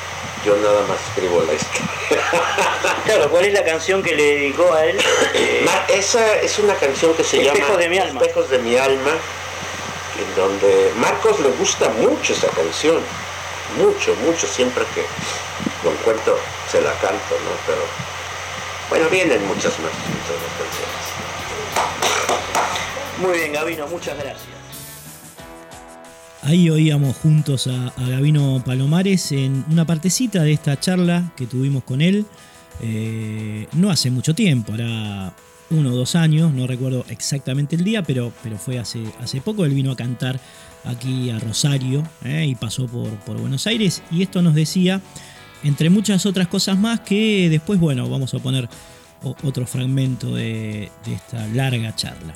yo 0.47 0.57
nada 0.59 0.81
más 0.87 0.99
escribo 1.09 1.43
la 1.43 1.55
historia. 1.55 1.91
claro, 3.05 3.31
¿cuál 3.31 3.47
es 3.47 3.53
la 3.53 3.65
canción 3.65 4.01
que 4.01 4.15
le 4.15 4.23
dedicó 4.23 4.73
a 4.73 4.87
él? 4.87 4.97
esa 5.89 6.37
es 6.37 6.59
una 6.61 6.75
canción 6.75 7.15
que 7.15 7.25
se 7.25 7.39
llama 7.39 7.59
Espejos 7.59 7.79
de 7.79 7.89
mi 7.89 7.99
alma. 7.99 8.21
Espejos 8.21 8.51
de 8.51 8.59
mi 8.61 8.77
alma, 8.77 9.11
donde 10.37 10.93
Marcos 10.99 11.41
le 11.41 11.49
gusta 11.53 11.89
mucho 11.91 12.33
esa 12.35 12.49
canción, 12.49 13.01
mucho, 13.79 14.15
mucho, 14.25 14.47
siempre 14.47 14.85
que 14.95 15.03
lo 15.83 15.93
encuentro 15.93 16.39
se 16.71 16.81
la 16.83 16.93
canto, 17.01 17.17
¿no? 17.17 17.51
Pero 17.67 17.81
bueno, 18.89 19.09
vienen 19.11 19.47
muchas 19.47 19.79
más, 19.81 19.91
canciones. 19.91 20.97
Muy 23.19 23.39
bien, 23.39 23.53
Gabino, 23.53 23.87
muchas 23.89 24.17
gracias. 24.19 24.57
Ahí 26.43 26.71
oíamos 26.71 27.17
juntos 27.17 27.67
a, 27.67 27.93
Gabino 27.97 28.63
Palomares 28.65 29.33
en 29.33 29.65
una 29.71 29.85
partecita 29.85 30.43
de 30.43 30.53
esta 30.53 30.79
charla 30.79 31.33
que 31.35 31.47
tuvimos 31.47 31.83
con 31.83 32.03
él. 32.03 32.27
Eh, 32.81 33.67
no 33.73 33.91
hace 33.91 34.11
mucho 34.11 34.35
tiempo, 34.35 34.75
hará 34.75 35.35
uno 35.71 35.93
o 35.93 35.97
dos 35.97 36.15
años, 36.15 36.53
no 36.53 36.67
recuerdo 36.67 37.05
exactamente 37.09 37.77
el 37.77 37.85
día, 37.85 38.03
pero, 38.03 38.33
pero 38.43 38.59
fue 38.59 38.79
hace, 38.79 39.03
hace 39.21 39.41
poco. 39.41 39.65
Él 39.65 39.75
vino 39.75 39.91
a 39.91 39.97
cantar 39.97 40.41
aquí 40.85 41.31
a 41.31 41.39
Rosario 41.39 42.03
eh, 42.25 42.47
y 42.47 42.55
pasó 42.55 42.87
por, 42.87 43.11
por 43.21 43.39
Buenos 43.39 43.67
Aires. 43.67 44.03
Y 44.11 44.23
esto 44.23 44.43
nos 44.43 44.55
decía, 44.55 45.01
entre 45.65 45.91
muchas 45.91 46.27
otras 46.27 46.49
cosas 46.49 46.79
más, 46.79 47.01
que 47.01 47.49
después, 47.51 47.81
bueno, 47.81 48.09
vamos 48.09 48.33
a 48.35 48.39
poner 48.39 48.69
otro 49.43 49.67
fragmento 49.67 50.35
de 50.35 50.91
esta 51.07 51.47
larga 51.49 51.95
charla. 51.97 52.35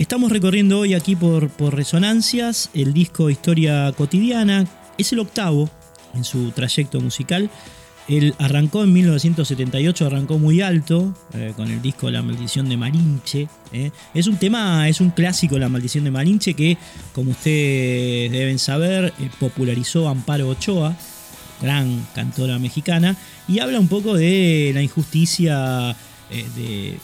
Estamos 0.00 0.32
recorriendo 0.32 0.78
hoy 0.78 0.94
aquí 0.94 1.14
por, 1.14 1.50
por 1.50 1.74
Resonancias 1.74 2.70
el 2.72 2.94
disco 2.94 3.28
Historia 3.28 3.92
Cotidiana. 3.92 4.66
Es 4.96 5.12
el 5.12 5.18
octavo 5.18 5.68
en 6.14 6.24
su 6.24 6.52
trayecto 6.52 7.02
musical. 7.02 7.50
Él 8.10 8.34
arrancó 8.38 8.82
en 8.82 8.92
1978, 8.92 10.04
arrancó 10.04 10.36
muy 10.36 10.60
alto 10.62 11.14
eh, 11.32 11.52
con 11.54 11.70
el 11.70 11.80
disco 11.80 12.10
La 12.10 12.22
Maldición 12.22 12.68
de 12.68 12.76
Malinche. 12.76 13.46
Eh. 13.72 13.92
Es 14.14 14.26
un 14.26 14.36
tema, 14.36 14.88
es 14.88 15.00
un 15.00 15.10
clásico 15.10 15.56
La 15.60 15.68
Maldición 15.68 16.02
de 16.02 16.10
Malinche 16.10 16.54
que, 16.54 16.76
como 17.14 17.30
ustedes 17.30 18.32
deben 18.32 18.58
saber, 18.58 19.14
eh, 19.20 19.30
popularizó 19.38 20.08
Amparo 20.08 20.48
Ochoa, 20.48 20.96
gran 21.62 22.04
cantora 22.12 22.58
mexicana, 22.58 23.16
y 23.46 23.60
habla 23.60 23.78
un 23.78 23.86
poco 23.86 24.16
de 24.16 24.72
la 24.74 24.82
injusticia 24.82 25.94
de, 26.30 26.98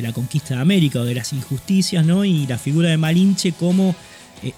la, 0.00 0.12
conquista 0.12 0.54
de 0.54 0.60
América 0.60 1.00
o 1.00 1.04
de 1.04 1.14
las 1.14 1.32
injusticias, 1.32 2.06
¿no? 2.06 2.24
Y 2.24 2.46
la 2.46 2.58
figura 2.58 2.88
de 2.88 2.96
Malinche 2.98 3.50
como, 3.50 3.96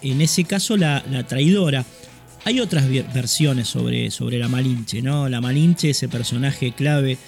en 0.03 0.21
ese 0.21 0.45
caso, 0.45 0.77
la, 0.77 1.03
traidora. 1.27 1.87
Hay 2.47 2.61
otras 2.61 2.89
versiones 3.13 3.67
sobre, 3.67 4.13
sobre 4.13 4.39
la 4.39 4.47
Malinche, 4.47 5.03
¿no? 5.03 5.29
La 5.29 5.41
Malinche, 5.41 5.91
ese 5.91 6.09
personaje 6.09 6.71
clave 6.71 7.19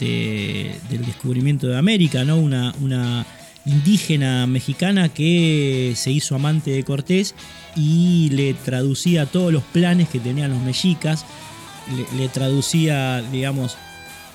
del 0.00 1.06
descubrimiento 1.06 1.68
de 1.68 1.78
América, 1.78 2.24
¿no? 2.24 2.38
Una, 2.38 3.24
indígena 3.64 4.48
mexicana 4.48 5.10
que 5.10 5.92
se 5.94 6.10
hizo 6.10 6.34
amante 6.34 6.72
de 6.72 6.82
Cortés 6.82 7.36
y 7.76 8.30
le 8.30 8.52
traducía 8.52 9.26
todos 9.26 9.52
los 9.52 9.62
planes 9.62 10.08
que 10.08 10.18
tenían 10.18 10.50
los 10.50 10.60
mexicas, 10.60 11.24
le 12.18 12.28
traducía, 12.28 13.22
digamos, 13.30 13.76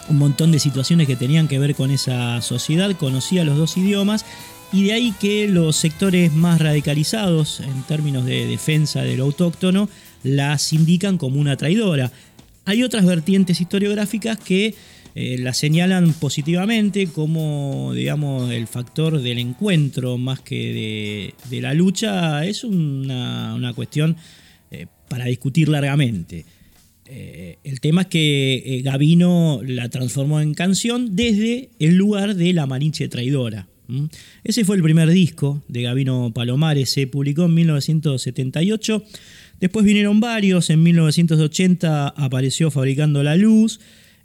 un 0.08 0.20
montón 0.20 0.54
de 0.54 0.60
situaciones 0.60 1.06
que 1.06 1.18
tenían 1.18 1.50
que 1.50 1.60
ver 1.60 1.76
con 1.76 1.92
esa 1.92 2.42
sociedad, 2.42 2.90
conocía 2.96 3.44
los 3.44 3.58
dos 3.58 3.76
idiomas 3.76 4.26
y 4.72 4.86
de 4.86 4.94
ahí 4.94 5.14
que 5.20 5.48
los 5.50 5.76
sectores 5.76 6.34
más 6.34 6.62
radicalizados 6.62 7.60
en 7.60 7.84
términos 7.84 8.26
de 8.26 8.46
defensa 8.46 9.02
de 9.02 9.18
lo 9.18 9.26
autóctono 9.26 9.90
las 10.24 10.74
indican 10.74 11.18
como 11.18 11.40
una 11.40 11.58
traidora. 11.58 12.12
Hay 12.66 12.84
otras 12.84 13.06
vertientes 13.06 13.62
historiográficas 13.62 14.38
que 14.38 14.76
eh, 15.16 15.38
la 15.40 15.54
señalan 15.54 16.14
positivamente 16.14 17.08
como, 17.08 17.94
digamos, 17.96 18.52
el 18.52 18.68
factor 18.68 19.22
del 19.22 19.40
encuentro 19.40 20.18
más 20.18 20.40
que 20.40 21.34
de, 21.50 21.62
la 21.62 21.74
lucha. 21.74 22.46
Es 22.46 22.64
una, 22.64 23.74
cuestión 23.76 24.18
eh, 24.72 24.86
para 25.08 25.26
discutir 25.26 25.70
largamente. 25.70 26.46
Eh, 27.12 27.58
el 27.64 27.82
tema 27.82 28.02
es 28.02 28.08
que 28.08 28.64
eh, 28.64 28.82
Gavino 28.84 29.62
la 29.66 29.90
transformó 29.90 30.42
en 30.42 30.54
canción 30.54 31.16
desde 31.16 31.72
el 31.80 31.96
lugar 31.96 32.36
de 32.36 32.54
La 32.54 32.68
Malinche 32.68 33.08
Traidora. 33.08 33.68
Ese 34.44 34.64
fue 34.66 34.76
el 34.76 34.84
primer 34.84 35.10
disco 35.10 35.64
de 35.68 35.82
Gavino 35.82 36.32
Palomares, 36.32 36.92
se 36.92 37.08
publicó 37.08 37.46
en 37.46 37.56
1978. 37.56 39.04
Después 39.60 39.86
vinieron 39.86 40.20
varios, 40.20 40.70
en 40.70 40.84
1980 40.84 42.10
apareció 42.10 42.72
Fabricando 42.72 43.24
la 43.24 43.36
Luz, 43.36 43.80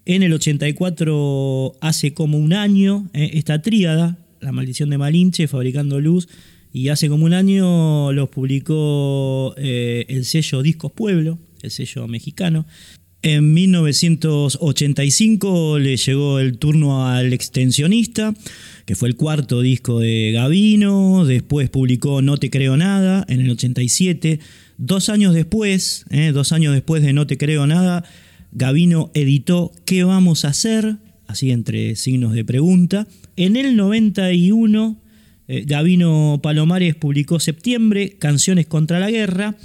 en 0.06 0.22
el 0.22 0.32
84 0.32 1.76
hace 1.80 2.14
como 2.14 2.38
un 2.38 2.52
año 2.52 3.08
eh, 3.14 3.30
esta 3.34 3.62
tríada, 3.62 4.18
La 4.40 4.52
Maldición 4.52 4.90
de 4.90 4.98
Malinche, 4.98 5.48
Fabricando 5.48 6.00
Luz, 6.00 6.28
y 6.72 6.88
hace 6.88 7.08
como 7.08 7.24
un 7.24 7.32
año 7.32 8.12
los 8.12 8.28
publicó 8.28 9.54
el 9.56 10.24
sello 10.24 10.62
Discos 10.62 10.92
Pueblo, 10.92 11.38
el 11.62 11.70
sello 11.70 12.08
mexicano. 12.08 12.66
En 13.24 13.52
1985 13.54 15.78
le 15.78 15.96
llegó 15.96 16.38
el 16.40 16.58
turno 16.58 17.08
al 17.08 17.32
extensionista, 17.32 18.34
que 18.84 18.96
fue 18.96 19.08
el 19.08 19.16
cuarto 19.16 19.62
disco 19.62 19.98
de 19.98 20.32
Gavino. 20.32 21.24
Después 21.24 21.70
publicó 21.70 22.20
No 22.20 22.36
Te 22.36 22.50
Creo 22.50 22.76
Nada 22.76 23.24
en 23.26 23.40
el 23.40 23.48
87. 23.48 24.40
Dos 24.78 25.08
años 25.08 25.34
después, 25.34 26.04
eh, 26.10 26.32
dos 26.32 26.52
años 26.52 26.74
después 26.74 27.02
de 27.02 27.12
No 27.12 27.26
Te 27.26 27.38
Creo 27.38 27.66
Nada, 27.66 28.04
Gavino 28.52 29.10
editó 29.14 29.72
¿Qué 29.84 30.04
vamos 30.04 30.44
a 30.44 30.48
hacer? 30.48 30.96
Así 31.26 31.50
entre 31.50 31.96
signos 31.96 32.32
de 32.34 32.44
pregunta. 32.44 33.06
En 33.36 33.56
el 33.56 33.76
91, 33.76 35.00
eh, 35.48 35.64
Gavino 35.66 36.40
Palomares 36.42 36.94
publicó 36.94 37.40
Septiembre, 37.40 38.16
Canciones 38.18 38.66
contra 38.66 39.00
la 39.00 39.10
Guerra. 39.10 39.56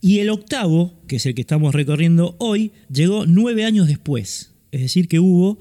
Y 0.00 0.18
el 0.18 0.30
octavo, 0.30 1.00
que 1.08 1.16
es 1.16 1.26
el 1.26 1.34
que 1.34 1.40
estamos 1.40 1.74
recorriendo 1.74 2.36
hoy, 2.38 2.72
llegó 2.92 3.26
nueve 3.26 3.64
años 3.64 3.88
después. 3.88 4.52
Es 4.70 4.82
decir, 4.82 5.08
que 5.08 5.18
hubo 5.18 5.58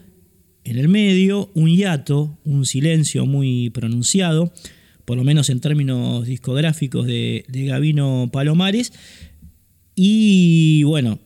en 0.63 0.77
el 0.77 0.89
medio 0.89 1.49
un 1.53 1.69
hiato, 1.69 2.37
un 2.43 2.65
silencio 2.65 3.25
muy 3.25 3.69
pronunciado, 3.69 4.53
por 5.05 5.17
lo 5.17 5.23
menos 5.23 5.49
en 5.49 5.59
términos 5.59 6.25
discográficos 6.25 7.05
de, 7.05 7.45
Gavino 7.49 8.29
Palomares. 8.31 8.93
Y 9.95 10.83
bueno, 10.83 11.19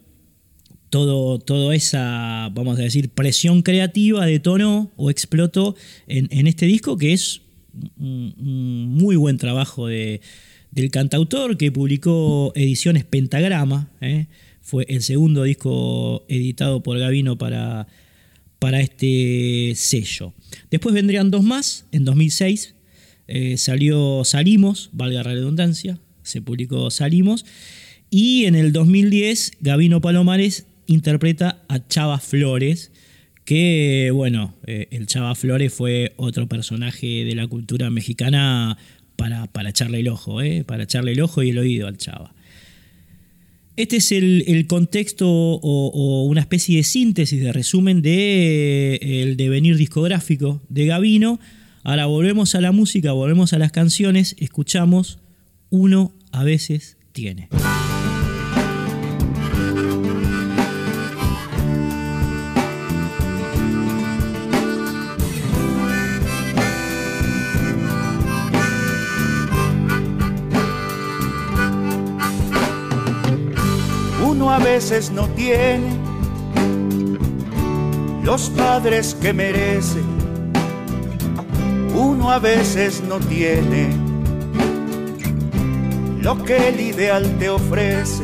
todo, 0.89 1.39
toda 1.39 1.75
esa, 1.75 2.49
vamos 2.53 2.79
a 2.79 2.81
decir, 2.81 3.09
presión 3.09 3.61
creativa 3.61 4.25
detonó 4.25 4.91
o 4.97 5.09
explotó 5.09 5.75
en, 6.07 6.47
este 6.47 6.65
disco 6.65 6.97
que 6.97 7.13
es 7.13 7.41
un 7.99 8.87
muy 8.97 9.15
buen 9.15 9.37
trabajo 9.37 9.87
de, 9.87 10.21
del 10.71 10.89
cantautor 10.91 11.57
que 11.57 11.71
publicó 11.71 12.51
Ediciones 12.55 13.05
Pentagrama. 13.05 13.89
¿eh? 14.01 14.27
Fue 14.61 14.85
el 14.89 15.01
segundo 15.01 15.43
disco 15.43 16.25
editado 16.27 16.81
por 16.83 16.97
Gavino 16.97 17.37
para, 17.37 17.87
para 18.59 18.81
este 18.81 19.73
sello. 19.75 20.33
Después 20.71 20.93
vendrían 20.93 21.31
dos 21.31 21.43
más. 21.43 21.85
En 21.91 22.03
2006 22.05 22.75
eh, 23.27 23.57
salió 23.57 24.23
Salimos, 24.23 24.89
valga 24.93 25.23
la 25.23 25.33
redundancia, 25.33 25.99
se 26.23 26.41
publicó 26.41 26.89
Salimos. 26.91 27.45
Y 28.09 28.45
en 28.45 28.55
el 28.55 28.71
2010 28.71 29.53
Gavino 29.59 30.01
Palomares 30.01 30.65
interpreta 30.85 31.63
a 31.67 31.85
Chava 31.87 32.19
Flores, 32.19 32.91
que 33.43 34.11
bueno, 34.13 34.55
eh, 34.65 34.87
el 34.91 35.07
Chava 35.07 35.35
Flores 35.35 35.73
fue 35.73 36.13
otro 36.15 36.47
personaje 36.47 37.25
de 37.25 37.35
la 37.35 37.47
cultura 37.47 37.89
mexicana 37.89 38.77
para, 39.15 39.47
para 39.47 39.69
echarle 39.69 39.99
el 39.99 40.07
ojo, 40.07 40.41
¿eh? 40.41 40.63
para 40.65 40.83
echarle 40.83 41.11
el 41.11 41.21
ojo 41.21 41.43
y 41.43 41.49
el 41.49 41.57
oído 41.57 41.87
al 41.87 41.97
Chava. 41.97 42.33
Este 43.77 43.97
es 43.97 44.11
el, 44.11 44.65
contexto 44.65 45.29
o, 45.29 46.23
una 46.23 46.41
especie 46.41 46.77
de 46.77 46.83
síntesis, 46.83 47.39
de 47.39 47.53
resumen 47.53 48.01
del 48.01 48.97
de, 48.99 49.21
el 49.21 49.37
devenir 49.37 49.77
discográfico 49.77 50.63
de 50.67 50.87
Gavino. 50.87 51.39
Ahora 51.87 52.05
volvemos 52.05 52.53
a 52.53 52.59
la 52.59 52.73
música, 52.73 53.13
volvemos 53.13 53.53
a 53.53 53.59
las 53.59 53.71
canciones, 53.71 54.35
escuchamos 54.39 55.19
Uno 55.69 56.11
a 56.33 56.43
veces 56.43 56.97
tiene. 57.13 57.47
a 74.49 74.59
veces 74.59 75.11
no 75.11 75.27
tiene 75.29 75.87
los 78.23 78.49
padres 78.49 79.15
que 79.21 79.33
merece. 79.33 80.16
Uno 81.99 82.31
a 82.31 82.37
veces 82.37 83.01
no 83.01 83.17
tiene 83.17 83.89
lo 86.21 86.43
que 86.43 86.69
el 86.69 86.79
ideal 86.79 87.23
te 87.39 87.49
ofrece. 87.49 88.21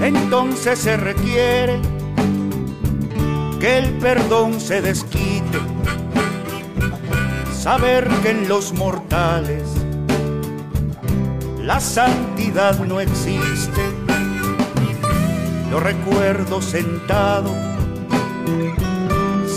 Entonces 0.00 0.78
se 0.78 0.96
requiere 0.96 1.80
que 3.60 3.76
el 3.76 3.90
perdón 3.98 4.58
se 4.58 4.80
desquite, 4.80 5.58
saber 7.52 8.08
que 8.22 8.30
en 8.30 8.48
los 8.48 8.72
mortales 8.72 9.64
la 11.60 11.78
santidad 11.78 12.78
no 12.86 13.00
existe. 13.00 13.82
Lo 15.70 15.78
recuerdo 15.78 16.62
sentado 16.62 17.54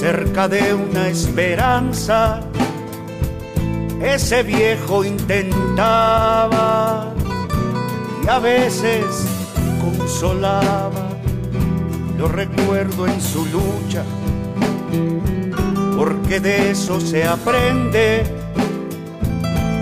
cerca 0.06 0.48
de 0.48 0.72
una 0.72 1.08
esperanza. 1.08 2.40
Ese 4.00 4.44
viejo 4.44 5.04
intentaba 5.04 7.12
y 8.24 8.28
a 8.28 8.38
veces 8.38 9.04
consolaba. 9.82 11.10
Lo 12.20 12.28
recuerdo 12.28 13.08
en 13.08 13.20
su 13.20 13.48
lucha, 13.48 14.04
porque 15.98 16.40
de 16.40 16.70
eso 16.70 17.02
se 17.02 17.24
aprende 17.24 18.26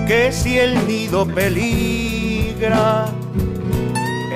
que 0.07 0.31
si 0.31 0.57
el 0.57 0.88
nido 0.88 1.25
peligra 1.25 3.07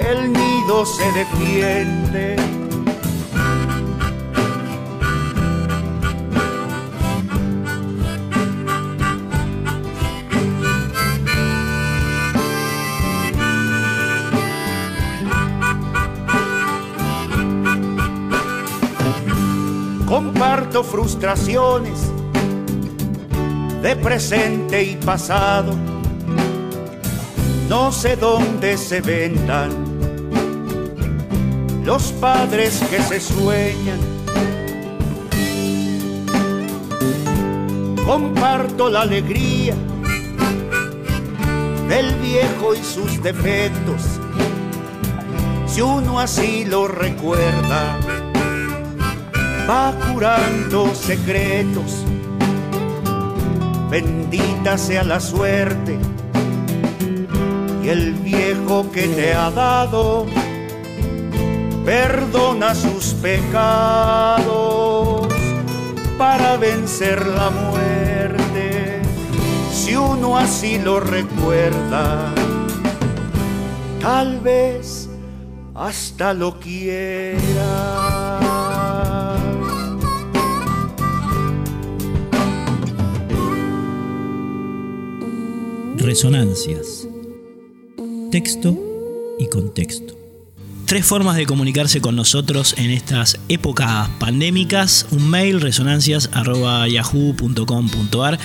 el 0.10 0.34
nido 0.34 0.86
se 0.86 1.10
defiende. 1.13 2.46
Frustraciones 20.84 22.00
de 23.82 23.96
presente 23.96 24.84
y 24.84 24.96
pasado 24.96 25.74
no 27.70 27.92
sé 27.92 28.16
dónde 28.16 28.78
se 28.78 29.02
vendan 29.02 29.72
los 31.84 32.13
padres 32.13 32.82
que 32.90 33.02
se 33.02 33.20
sueñan. 33.20 34.00
Comparto 38.06 38.90
la 38.90 39.02
alegría 39.02 39.76
del 41.90 42.13
viejo 42.16 42.74
y 42.74 42.84
sus 42.84 43.22
defectos. 43.22 44.02
Si 45.68 45.82
uno 45.82 46.20
así 46.20 46.63
lo 46.63 46.88
recuerda, 46.88 47.98
va 49.69 49.93
curando 50.12 50.93
secretos. 50.95 52.06
Bendita 53.89 54.77
sea 54.77 55.03
la 55.03 55.19
suerte 55.19 55.97
el 57.89 58.13
viejo 58.15 58.91
que 58.91 59.08
te 59.08 59.34
ha 59.34 59.49
dado 59.49 60.25
perdona 61.86 62.75
sus 62.75 63.13
pecados 63.13 64.45
para 66.17 66.58
vencer 66.58 67.25
la 67.27 67.49
muerte. 67.49 69.01
Si 69.71 69.95
uno 69.95 70.38
así 70.38 70.77
lo 70.80 70.99
recuerda, 70.99 72.34
tal 74.01 74.41
vez 74.41 75.10
hasta 75.73 76.34
lo 76.34 76.60
quiera. 76.60 77.38
Resonancias 86.08 87.06
texto 88.32 88.80
y 89.39 89.50
contexto. 89.50 90.15
Tres 90.86 91.06
formas 91.06 91.36
de 91.36 91.46
comunicarse 91.46 92.00
con 92.00 92.15
nosotros 92.15 92.76
en 92.78 92.91
estas 92.91 93.38
épocas 93.50 94.08
pandémicas. 94.17 95.06
Un 95.12 95.30
mail, 95.30 95.60
resonancias.yahoo.com.ar. 95.60 98.39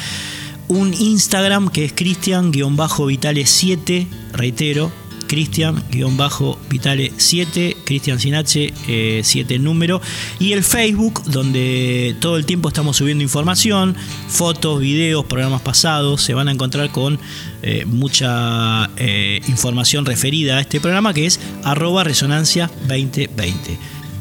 Un 0.66 0.92
Instagram 0.92 1.68
que 1.68 1.84
es 1.84 1.94
cristian-vitale7, 1.94 4.08
reitero, 4.32 4.90
Cristian-Vitale7, 5.32 7.76
Cristian 7.84 8.20
sin 8.20 8.34
H, 8.34 8.74
7 9.22 9.58
número, 9.58 10.02
y 10.38 10.52
el 10.52 10.62
Facebook, 10.62 11.24
donde 11.24 12.14
todo 12.20 12.36
el 12.36 12.44
tiempo 12.44 12.68
estamos 12.68 12.98
subiendo 12.98 13.24
información, 13.24 13.96
fotos, 14.28 14.78
videos, 14.78 15.24
programas 15.24 15.62
pasados, 15.62 16.20
se 16.20 16.34
van 16.34 16.48
a 16.48 16.52
encontrar 16.52 16.90
con 16.90 17.18
eh, 17.62 17.86
mucha 17.86 18.90
eh, 18.98 19.40
información 19.48 20.04
referida 20.04 20.58
a 20.58 20.60
este 20.60 20.82
programa 20.82 21.14
que 21.14 21.24
es 21.24 21.40
arroba 21.64 22.04
resonancia 22.04 22.70
2020. 22.88 23.78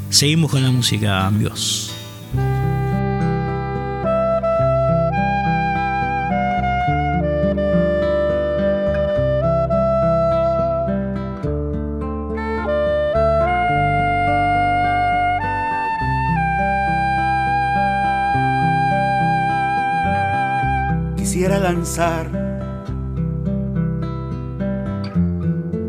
Seguimos 0.09 0.49
con 0.49 0.63
la 0.63 0.71
música, 0.71 1.27
amigos. 1.27 1.90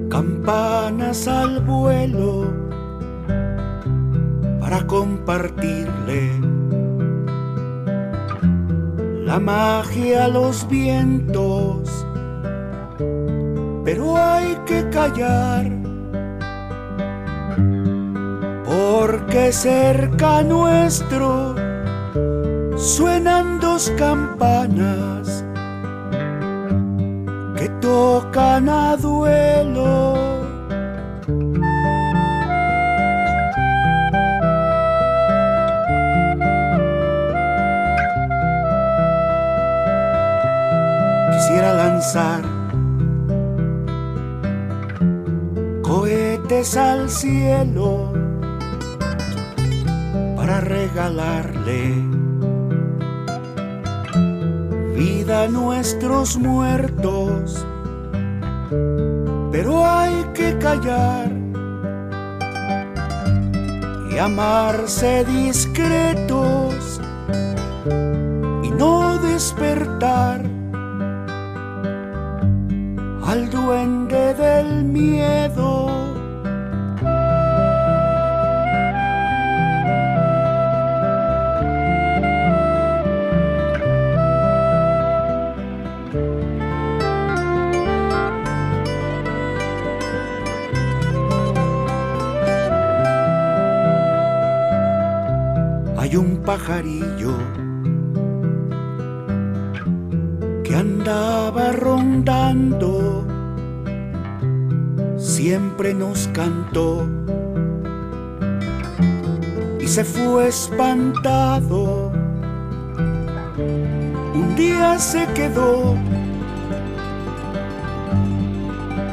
Campanas 0.09 1.29
al 1.29 1.61
vuelo 1.61 2.51
para 4.59 4.87
compartirle 4.87 6.33
la 9.27 9.39
magia 9.39 10.25
a 10.25 10.29
los 10.29 10.67
vientos, 10.67 12.07
pero 13.85 14.17
hay 14.17 14.57
que 14.65 14.89
callar 14.89 15.71
porque 18.65 19.53
cerca 19.53 20.43
nuestro 20.43 21.55
suenan 22.77 23.61
dos 23.61 23.93
campanas 23.99 25.42
tocan 27.81 28.69
a 28.69 28.97
duelo. 28.97 30.15
Quisiera 41.33 41.75
lanzar 41.75 42.43
cohetes 45.83 46.77
al 46.77 47.11
cielo 47.11 48.13
para 50.37 50.61
regalarle 50.61 52.12
vida 54.95 55.49
nuestros 55.49 56.37
muertos, 56.37 57.67
pero 59.51 59.85
hay 59.85 60.25
que 60.35 60.59
callar 60.59 61.31
y 64.11 64.19
amarse 64.19 65.25
discretos 65.25 67.01
y 68.63 68.71
no 68.71 69.19
despertar 69.19 70.43
al 73.25 73.51
duende 73.51 74.35
del 74.35 74.85
miedo. 74.85 76.12
Que 100.63 100.75
andaba 100.75 101.73
rondando, 101.73 103.27
siempre 105.17 105.93
nos 105.93 106.29
cantó 106.29 107.05
y 109.81 109.89
se 109.89 110.05
fue 110.05 110.49
espantado. 110.49 112.13
Un 114.35 114.55
día 114.55 114.99
se 115.01 115.27
quedó 115.35 115.97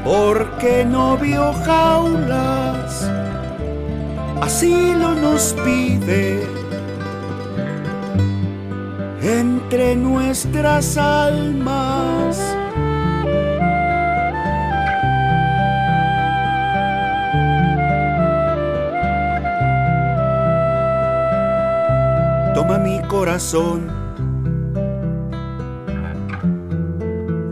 porque 0.03 0.85
no 0.85 1.17
vio 1.17 1.51
jaulas, 1.65 3.09
así 4.39 4.93
lo 4.93 5.15
nos 5.15 5.53
pide 5.65 6.58
entre 9.71 9.95
nuestras 9.95 10.97
almas. 10.97 12.39
Toma 22.55 22.79
mi 22.79 22.99
corazón, 23.07 23.91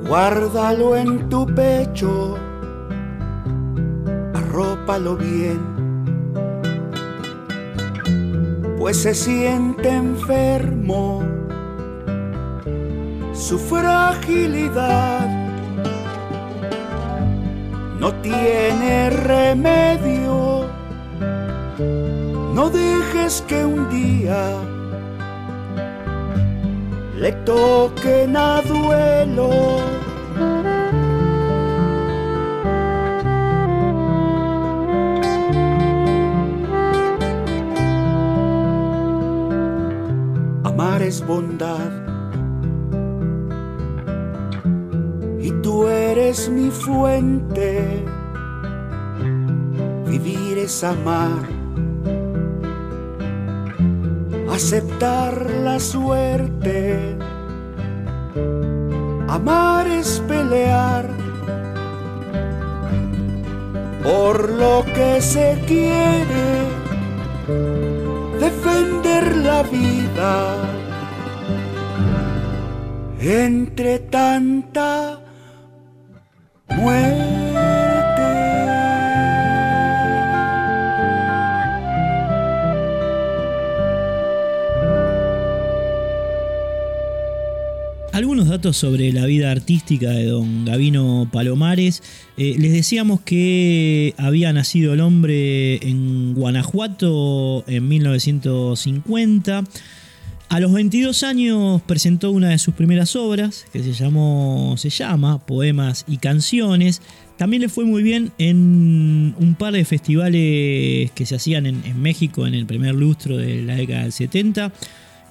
guárdalo 0.07 0.95
en 0.95 1.29
tu 1.29 1.45
pecho, 1.45 2.35
arrópalo 4.33 5.17
bien 5.17 5.77
pues 8.79 9.01
se 9.01 9.13
siente 9.13 9.89
enfermo. 9.89 11.36
Su 13.47 13.57
fragilidad 13.57 15.25
no 17.97 18.13
tiene 18.15 19.09
remedio. 19.09 20.65
No 22.53 22.69
dejes 22.69 23.41
que 23.47 23.63
un 23.63 23.89
día 23.89 24.49
le 27.15 27.31
toquen 27.45 28.35
a 28.35 28.61
duelo. 28.63 29.49
Amar 40.65 41.01
es 41.01 41.25
bondad 41.25 41.96
eres 46.37 46.49
mi 46.49 46.69
fuente. 46.69 48.05
Vivir 50.05 50.57
es 50.57 50.83
amar, 50.83 51.41
aceptar 54.51 55.49
la 55.63 55.79
suerte. 55.79 57.17
Amar 59.27 59.87
es 59.87 60.21
pelear 60.27 61.09
por 64.03 64.49
lo 64.49 64.85
que 64.95 65.21
se 65.21 65.61
quiere, 65.67 66.49
defender 68.39 69.35
la 69.37 69.63
vida 69.63 70.55
entre 73.19 73.99
tanta. 73.99 75.16
Algunos 88.17 88.47
datos 88.47 88.77
sobre 88.77 89.13
la 89.13 89.27
vida 89.27 89.51
artística 89.51 90.09
de 90.09 90.25
don 90.25 90.65
Gavino 90.65 91.29
Palomares. 91.31 92.01
Eh, 92.35 92.55
les 92.57 92.71
decíamos 92.71 93.21
que 93.21 94.15
había 94.17 94.51
nacido 94.53 94.95
el 94.95 95.01
hombre 95.01 95.75
en 95.87 96.33
Guanajuato 96.33 97.63
en 97.67 97.87
1950. 97.87 99.65
A 100.49 100.61
los 100.61 100.71
22 100.71 101.23
años 101.23 101.81
presentó 101.81 102.31
una 102.31 102.49
de 102.49 102.57
sus 102.57 102.73
primeras 102.73 103.17
obras, 103.17 103.65
que 103.73 103.83
se, 103.83 103.91
llamó, 103.91 104.75
se 104.77 104.89
llama 104.89 105.39
Poemas 105.45 106.05
y 106.07 106.17
Canciones. 106.17 107.01
También 107.35 107.61
le 107.61 107.69
fue 107.69 107.83
muy 107.83 108.01
bien 108.01 108.31
en 108.37 109.35
un 109.37 109.55
par 109.55 109.73
de 109.73 109.83
festivales 109.83 111.11
que 111.11 111.25
se 111.25 111.35
hacían 111.35 111.65
en, 111.65 112.01
México 112.01 112.47
en 112.47 112.53
el 112.53 112.65
primer 112.65 112.95
lustro 112.95 113.35
de 113.35 113.61
la 113.61 113.75
década 113.75 114.03
del 114.03 114.13
70 114.13 114.71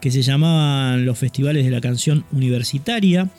que 0.03 0.11
se 0.11 0.21
llamaban 0.21 1.07
los 1.07 1.19
festivales 1.19 1.65
de 1.65 1.71
la 1.71 1.81
canción 1.81 2.27
universitaria. 2.31 3.31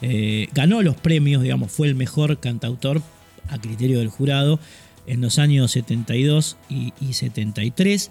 Eh, 0.00 0.48
ganó 0.54 0.80
los 0.80 0.96
premios, 0.96 1.42
digamos, 1.42 1.70
fue 1.70 1.86
el 1.86 1.94
mejor 1.94 2.40
cantautor 2.40 3.02
a 3.50 3.58
criterio 3.58 3.98
del 3.98 4.08
jurado 4.08 4.58
en 5.06 5.20
los 5.20 5.38
años 5.38 5.70
72 5.72 6.56
y, 6.70 6.94
y 6.98 7.12
73. 7.12 8.10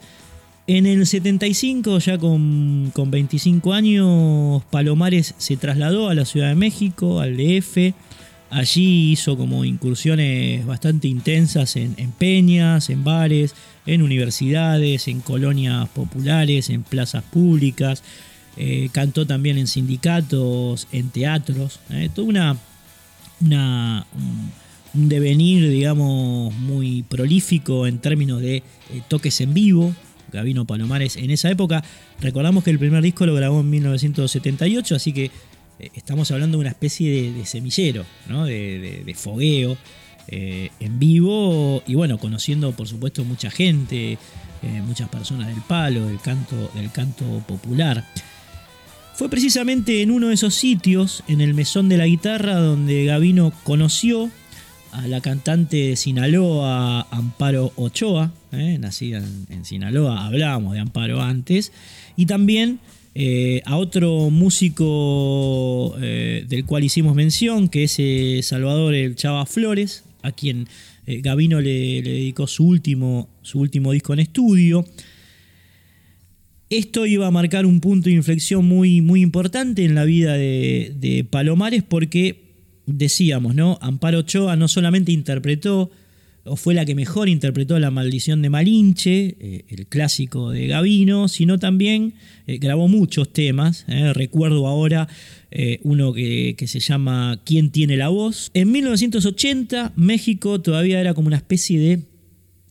En 0.68 0.88
el 0.88 1.06
75, 1.06 2.00
ya 2.00 2.18
con, 2.18 2.90
con, 2.92 3.12
25 3.12 3.72
años, 3.72 4.64
Palomares 4.72 5.36
se 5.38 5.58
trasladó 5.58 6.10
a 6.10 6.16
la 6.16 6.26
Ciudad 6.26 6.50
de 6.50 6.56
México, 6.56 7.20
al 7.20 7.38
DF. 7.38 7.94
Allí 8.50 9.12
hizo 9.12 9.38
como 9.38 9.64
incursiones 9.64 10.66
bastante 10.66 11.08
intensas 11.08 11.76
en, 11.76 11.94
en 11.98 12.12
peñas, 12.12 12.90
en 12.90 13.04
bares, 13.04 13.54
en 13.86 14.02
universidades, 14.02 15.08
en 15.08 15.20
colonias 15.20 15.88
populares, 15.90 16.72
en 16.72 16.82
plazas 16.82 17.24
públicas. 17.24 18.02
Eh, 18.58 18.90
cantó 18.92 19.28
también 19.28 19.60
en 19.60 19.68
sindicatos, 19.68 20.88
en 20.92 21.10
teatros. 21.10 21.80
Eh, 21.92 22.10
todo 22.12 22.26
una, 22.26 22.58
una, 23.40 24.08
un, 24.16 24.52
un, 25.00 25.10
devenir, 25.10 25.70
digamos, 25.70 26.56
muy 26.56 27.04
prolífico 27.04 27.86
en 27.86 28.00
términos 28.00 28.42
de 28.42 28.58
eh, 28.58 28.64
toques 29.08 29.42
en 29.42 29.54
vivo. 29.54 29.94
Gavino 30.36 30.66
Palomares 30.66 31.16
en 31.16 31.32
esa 31.32 31.50
época. 31.50 31.84
Recordamos 32.22 32.64
que 32.64 32.70
el 32.70 32.80
primer 32.80 33.02
disco 33.02 33.26
lo 33.26 33.34
grabó 33.34 33.62
en 33.62 33.70
1978, 33.72 34.96
así 34.96 35.12
que 35.12 35.32
eh, 35.80 35.90
estamos 35.96 36.30
hablando 36.32 36.58
de 36.58 36.62
una 36.62 36.70
especie 36.70 37.32
de, 37.32 37.46
semillero, 37.46 38.06
de 38.28 39.16
fogueo. 39.18 39.78
Eh, 40.28 40.72
en 40.80 40.98
vivo 40.98 41.84
y 41.86 41.94
bueno, 41.94 42.18
conociendo 42.18 42.72
por 42.72 42.88
supuesto 42.88 43.24
mucha 43.24 43.52
gente, 43.52 44.14
eh, 44.14 44.18
muchas 44.84 45.08
personas 45.08 45.48
del 45.48 45.62
palo, 45.62 46.08
del 46.08 46.20
canto, 46.20 46.72
del 46.74 46.92
canto 46.92 47.26
popular. 47.48 48.04
Fue 49.14 49.30
precisamente 49.30 50.02
en 50.02 50.10
uno 50.10 50.30
de 50.30 50.34
esos 50.34 50.56
sitios, 50.56 51.24
en 51.28 51.42
el 51.42 51.54
Mesón 51.54 51.90
de 51.90 51.98
la 51.98 52.08
Guitarra, 52.08 52.56
donde 52.56 53.06
Gavino 53.06 53.54
conoció 53.64 54.32
a 54.96 55.08
la 55.08 55.22
cantante 55.22 55.78
de 55.78 55.96
Sinaloa, 55.96 57.08
Amparo 57.12 57.72
Ochoa, 57.76 58.34
eh, 58.52 58.78
nacida 58.80 59.24
en, 59.50 59.66
Sinaloa, 59.66 60.26
hablábamos 60.26 60.74
de 60.74 60.80
Amparo 60.80 61.22
antes, 61.22 61.72
y 62.16 62.26
también 62.26 62.80
eh, 63.14 63.62
a 63.66 63.78
otro 63.78 64.30
músico 64.30 65.96
eh, 66.02 66.46
del 66.48 66.66
cual 66.66 66.84
hicimos 66.84 67.16
mención, 67.16 67.70
que 67.70 67.84
es 67.84 68.46
Salvador 68.48 68.94
el 68.94 69.16
Chava 69.16 69.46
Flores, 69.46 70.04
a 70.22 70.32
quien 70.32 70.68
Gavino 71.06 71.62
le, 71.62 72.02
le, 72.02 72.12
dedicó 72.12 72.48
su 72.48 72.66
último, 72.66 73.28
su 73.42 73.60
último 73.60 73.92
disco 73.92 74.14
en 74.14 74.20
estudio. 74.20 74.86
Esto 76.70 77.06
iba 77.06 77.28
a 77.28 77.32
marcar 77.32 77.66
un 77.66 77.80
punto 77.80 78.10
de 78.10 78.16
inflexión 78.16 78.66
muy, 78.66 79.02
muy 79.02 79.22
importante 79.22 79.86
en 79.86 79.94
la 79.94 80.04
vida 80.04 80.34
de, 80.34 81.26
Palomares 81.30 81.84
porque 81.84 82.45
decíamos, 82.86 83.56
¿no? 83.56 83.78
Amparo 83.82 84.20
Ochoa 84.20 84.56
no 84.56 84.68
solamente 84.68 85.12
interpretó, 85.12 85.92
o 86.44 86.56
fue 86.56 86.76
la 86.76 86.86
que 86.86 86.94
mejor 86.94 87.28
interpretó 87.28 87.80
La 87.80 87.90
maldición 87.90 88.42
de 88.42 88.50
Malinche, 88.50 89.36
eh, 89.40 89.66
el 89.68 89.88
clásico 89.88 90.52
de 90.52 90.68
Gavino, 90.68 91.28
sino 91.28 91.58
también 91.58 92.14
eh, 92.46 92.58
grabó 92.58 92.88
muchos 92.88 93.34
temas. 93.34 93.86
Eh. 93.88 94.14
recuerdo 94.14 94.68
ahora 94.68 95.08
uno 95.84 96.12
que, 96.12 96.56
que, 96.58 96.68
se 96.68 96.82
llama 96.82 97.40
¿Quién 97.46 97.72
tiene 97.72 97.96
la 97.96 98.10
voz? 98.10 98.52
En 98.54 98.74
1980 98.74 99.94
México 99.96 100.60
todavía 100.60 101.00
era 101.00 101.14
como 101.14 101.28
una 101.28 101.38
especie 101.38 101.80
de 101.80 102.02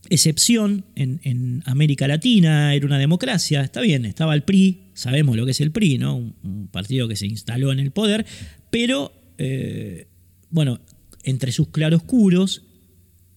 excepción 0.09 0.85
en, 0.95 1.63
América 1.65 2.07
Latina, 2.07 2.73
era 2.73 2.85
una 2.85 2.99
democracia, 2.99 3.61
está 3.61 3.81
bien, 3.81 4.05
estaba 4.05 4.33
el 4.33 4.43
PRI, 4.43 4.81
sabemos 4.93 5.35
lo 5.35 5.45
que 5.45 5.51
es 5.51 5.61
el 5.61 5.71
PRI, 5.71 5.97
¿no? 5.97 6.15
un, 6.15 6.69
partido 6.71 7.07
que 7.07 7.15
se 7.15 7.25
instaló 7.25 7.71
en 7.71 7.79
el 7.79 7.91
poder, 7.91 8.25
pero, 8.69 9.13
eh, 9.37 10.07
bueno, 10.49 10.79
entre 11.23 11.51
sus 11.51 11.69
claroscuros 11.69 12.63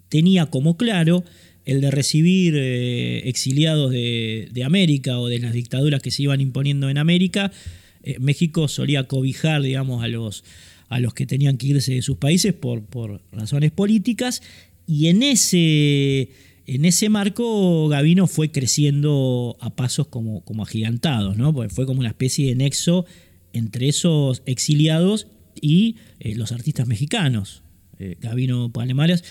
tenía 0.08 0.46
como 0.46 0.76
claro 0.76 1.24
el 1.64 1.80
de 1.80 1.90
recibir 1.90 2.54
eh, 2.56 3.28
exiliados 3.28 3.90
de, 3.90 4.62
América 4.64 5.18
o 5.18 5.28
de 5.28 5.38
las 5.38 5.52
dictaduras 5.52 6.00
que 6.00 6.10
se 6.10 6.22
iban 6.22 6.40
imponiendo 6.40 6.88
en 6.88 6.96
América. 6.96 7.52
Eh, 8.02 8.16
México 8.20 8.68
solía 8.68 9.04
cobijar, 9.04 9.62
digamos, 9.62 10.02
a 10.02 10.08
los, 10.08 10.44
a 10.88 10.98
los 11.00 11.12
que 11.12 11.26
tenían 11.26 11.58
que 11.58 11.66
irse 11.66 11.94
de 11.94 12.02
sus 12.02 12.16
países 12.16 12.54
por, 12.54 12.84
por 12.84 13.20
razones 13.32 13.70
políticas, 13.70 14.42
y 14.86 15.08
en 15.08 15.22
ese 15.22 16.30
en 16.68 16.84
ese 16.84 17.08
marco 17.08 17.88
Gavino 17.88 18.26
fue 18.26 18.50
creciendo 18.50 19.56
a 19.60 19.74
pasos 19.74 20.06
como, 20.06 20.42
como 20.44 20.62
agigantados, 20.62 21.38
¿no? 21.38 21.54
Porque 21.54 21.74
fue 21.74 21.86
como 21.86 22.00
una 22.00 22.10
especie 22.10 22.46
de 22.46 22.54
nexo 22.54 23.06
entre 23.54 23.88
esos 23.88 24.42
exiliados 24.44 25.28
y 25.60 25.96
eh, 26.20 26.34
los 26.34 26.52
artistas 26.52 26.86
mexicanos. 26.86 27.62
Eh, 27.98 28.16
Gavino 28.20 28.72
Palomares, 28.72 29.24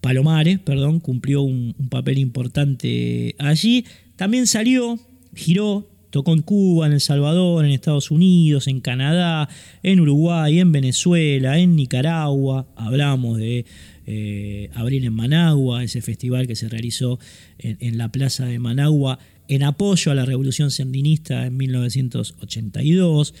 Palomares 0.00 0.58
perdón, 0.58 1.00
cumplió 1.00 1.42
un, 1.42 1.74
papel 1.88 2.18
importante 2.18 3.34
allí. 3.38 3.84
También 4.16 4.46
salió, 4.46 4.98
giró, 5.34 5.88
tocó 6.10 6.32
en 6.32 6.42
Cuba, 6.42 6.86
en 6.86 6.92
El 6.92 7.00
Salvador, 7.00 7.64
en 7.64 7.72
Estados 7.72 8.10
Unidos, 8.10 8.68
en 8.68 8.80
Canadá, 8.80 9.48
en 9.82 10.00
Uruguay, 10.00 10.60
en 10.60 10.72
Venezuela, 10.72 11.58
en 11.58 11.74
Nicaragua. 11.74 12.66
Hablamos 12.76 13.38
de 13.38 13.64
eh, 14.06 14.70
Abril 14.74 15.04
en 15.04 15.14
Managua, 15.14 15.82
ese 15.82 16.02
festival 16.02 16.46
que 16.46 16.56
se 16.56 16.68
realizó 16.68 17.18
en, 17.58 17.96
la 17.96 18.12
plaza 18.12 18.44
de 18.44 18.58
Managua 18.58 19.18
en 19.48 19.62
apoyo 19.62 20.12
a 20.12 20.14
la 20.14 20.24
revolución 20.24 20.70
sandinista 20.70 21.46
en 21.46 21.56
1982. 21.56 23.34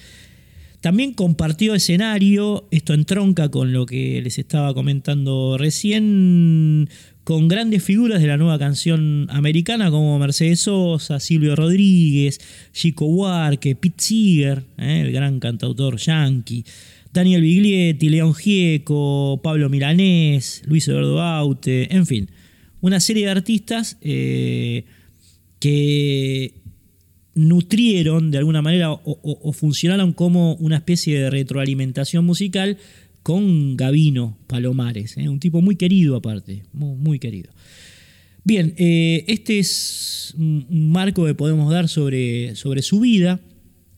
También 0.84 1.14
compartió 1.14 1.74
escenario, 1.74 2.68
esto 2.70 2.92
entronca 2.92 3.50
con 3.50 3.72
lo 3.72 3.86
que 3.86 4.20
les 4.20 4.38
estaba 4.38 4.74
comentando 4.74 5.56
recién, 5.56 6.90
con 7.24 7.48
grandes 7.48 7.82
figuras 7.82 8.20
de 8.20 8.26
la 8.26 8.36
nueva 8.36 8.58
canción 8.58 9.26
americana 9.30 9.90
como 9.90 10.18
Mercedes 10.18 10.60
Sosa, 10.60 11.20
Silvio 11.20 11.56
Rodríguez, 11.56 12.38
Chico 12.74 13.06
Huarque, 13.06 13.76
Pete 13.76 13.94
Seeger, 13.96 14.64
eh, 14.76 15.00
el 15.06 15.12
gran 15.12 15.40
cantautor 15.40 15.96
yankee. 15.96 16.66
Daniel 17.14 17.40
Biglietti, 17.40 18.10
León 18.10 18.34
Gieco, 18.34 19.40
Pablo 19.42 19.70
Milanés, 19.70 20.64
Luis 20.66 20.86
Eduardo 20.86 21.22
Aute, 21.22 21.96
en 21.96 22.04
fin, 22.04 22.28
una 22.82 23.00
serie 23.00 23.24
de 23.24 23.30
artistas 23.30 23.96
eh, 24.02 24.84
que 25.60 26.52
nutrieron 27.34 28.30
de 28.30 28.38
alguna 28.38 28.62
manera 28.62 28.92
o, 28.92 29.52
funcionaron 29.52 30.12
como 30.12 30.54
una 30.56 30.76
especie 30.76 31.18
de 31.18 31.30
retroalimentación 31.30 32.24
musical 32.24 32.78
con 33.22 33.76
Gavino 33.76 34.36
Palomares, 34.46 35.16
eh, 35.16 35.28
un 35.28 35.40
tipo 35.40 35.60
muy 35.60 35.76
querido 35.76 36.16
aparte, 36.16 36.64
muy, 36.72 37.18
querido. 37.18 37.50
Bien, 38.44 38.74
eh, 38.76 39.24
este 39.28 39.58
es 39.58 40.34
un 40.36 40.90
marco 40.90 41.24
que 41.24 41.34
podemos 41.34 41.72
dar 41.72 41.88
sobre, 41.88 42.54
sobre 42.56 42.82
su 42.82 43.00
vida, 43.00 43.40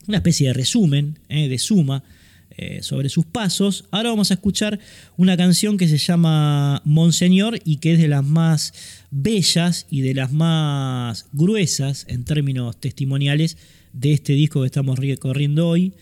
una 0.06 0.18
especie 0.18 0.48
de 0.48 0.52
resumen, 0.54 1.18
de 1.28 1.58
suma 1.58 2.04
eh, 2.58 2.82
sobre 2.82 3.08
sus 3.10 3.26
pasos. 3.26 3.84
Ahora 3.90 4.08
vamos 4.10 4.30
a 4.30 4.34
escuchar 4.34 4.78
una 5.18 5.36
canción 5.36 5.76
que 5.76 5.88
se 5.88 5.98
llama 5.98 6.80
Monseñor 6.84 7.58
y 7.64 7.76
que 7.76 7.92
es 7.92 7.98
de 7.98 8.08
las 8.08 8.24
más 8.24 8.72
bellas 9.10 9.86
y 9.90 10.00
de 10.00 10.14
las 10.14 10.32
más 10.32 11.28
gruesas 11.32 12.06
en 12.08 12.24
términos 12.24 12.80
testimoniales 12.80 13.58
de 13.92 14.12
este 14.12 14.32
disco 14.32 14.60
que 14.62 14.66
estamos 14.66 14.98
recorriendo 14.98 15.68
hoy, 15.68 15.92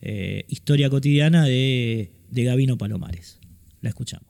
eh, 0.00 0.44
Historia 0.48 0.88
cotidiana 0.88 1.44
de, 1.44 2.10
de 2.30 2.44
Gavino 2.44 2.78
Palomares. 2.78 3.38
La 3.82 3.90
escuchamos. 3.90 4.28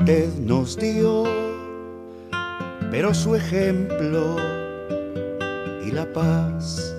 Usted 0.00 0.28
nos 0.38 0.76
dio, 0.76 1.24
pero 2.90 3.14
su 3.14 3.34
ejemplo 3.34 4.36
y 5.86 5.90
la 5.90 6.06
paz 6.12 6.94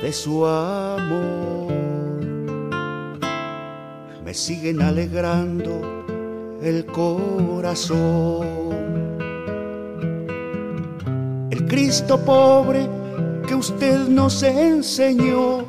de 0.00 0.12
su 0.12 0.46
amor 0.46 1.72
me 4.24 4.32
siguen 4.32 4.80
alegrando 4.80 5.80
el 6.62 6.86
corazón. 6.86 8.60
Cristo 11.70 12.18
pobre 12.24 12.88
que 13.46 13.54
usted 13.54 14.08
nos 14.08 14.42
enseñó. 14.42 15.66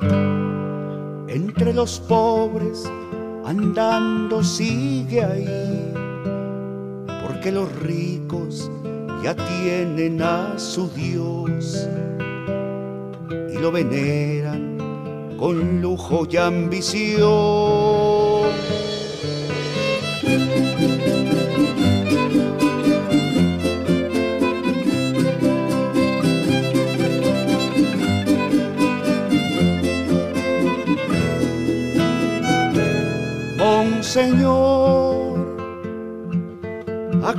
Entre 1.27 1.73
los 1.73 1.99
pobres 1.99 2.91
andando 3.45 4.43
sigue 4.43 5.23
ahí, 5.23 5.80
porque 7.41 7.53
los 7.53 7.75
ricos 7.79 8.69
ya 9.23 9.35
tienen 9.35 10.21
a 10.21 10.59
su 10.59 10.87
Dios 10.91 11.87
y 13.51 13.57
lo 13.57 13.71
veneran 13.71 14.77
con 15.39 15.81
lujo 15.81 16.27
y 16.29 16.37
ambición. 16.37 17.31
Señor, 34.01 35.10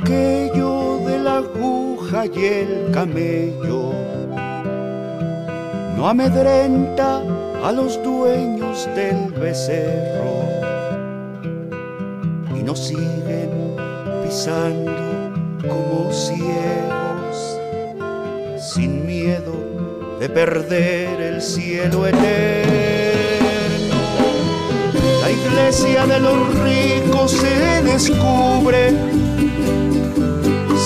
aquello 0.03 0.99
de 1.05 1.17
la 1.17 1.37
aguja 1.37 2.25
y 2.25 2.45
el 2.45 2.91
camello. 2.91 3.93
No 5.95 6.09
amedrenta 6.09 7.21
a 7.63 7.71
los 7.71 8.01
dueños 8.03 8.87
del 8.95 9.31
becerro. 9.31 10.43
Y 12.53 12.63
nos 12.63 12.79
siguen 12.79 13.77
pisando 14.25 14.91
como 15.61 16.11
ciegos 16.11 17.57
sin 18.59 19.05
miedo 19.05 19.53
de 20.19 20.27
perder 20.27 21.21
el 21.21 21.41
cielo 21.41 22.05
eterno. 22.05 22.73
Iglesia 25.33 26.05
de 26.05 26.19
los 26.19 26.59
ricos 26.59 27.31
se 27.31 27.81
descubre 27.83 28.91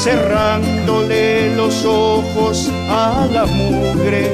cerrándole 0.03 1.55
los 1.55 1.83
ojos 1.83 2.69
a 2.89 3.27
la 3.31 3.45
mugre, 3.45 4.31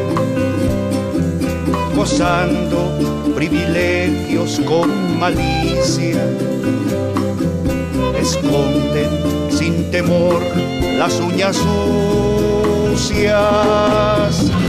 gozando 1.95 2.97
privilegios 3.34 4.59
con 4.68 5.20
malicia, 5.20 6.22
esconden 8.20 9.09
sin 9.49 9.89
temor 9.89 10.41
las 10.97 11.20
uñas 11.20 11.55
sucias 12.95 14.62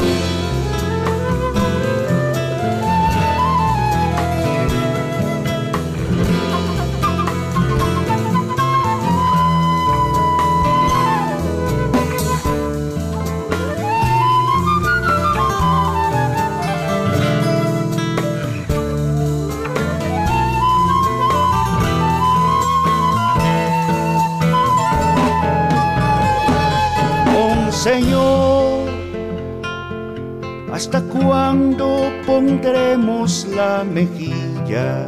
pondremos 32.27 33.47
la 33.55 33.85
mejilla, 33.85 35.07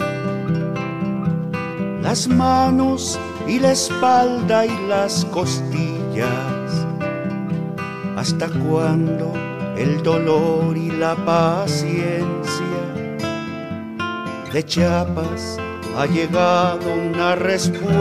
las 2.03 2.29
manos 2.29 3.19
y 3.47 3.59
la 3.59 3.73
espalda 3.73 4.67
y 4.67 4.87
las 4.89 5.25
costillas? 5.27 6.87
¿Hasta 8.17 8.49
cuándo 8.49 9.33
el 9.77 10.03
dolor 10.03 10.77
y 10.77 10.91
la 10.91 11.14
paciencia? 11.17 12.27
De 14.53 14.64
Chiapas 14.64 15.59
ha 15.99 16.07
llegado 16.07 16.93
una 16.95 17.35
respuesta 17.35 17.97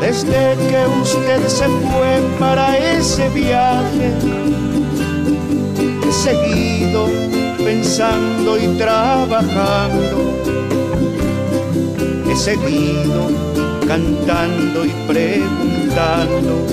desde 0.00 0.56
que 0.68 0.86
usted 1.02 1.46
se 1.48 1.66
fue 1.66 2.22
para 2.38 2.78
ese 2.78 3.28
viaje. 3.28 4.73
Seguido 6.24 7.06
pensando 7.62 8.56
y 8.56 8.66
trabajando. 8.78 10.32
He 12.30 12.34
seguido 12.34 13.28
cantando 13.86 14.86
y 14.86 14.92
preguntando. 15.06 16.66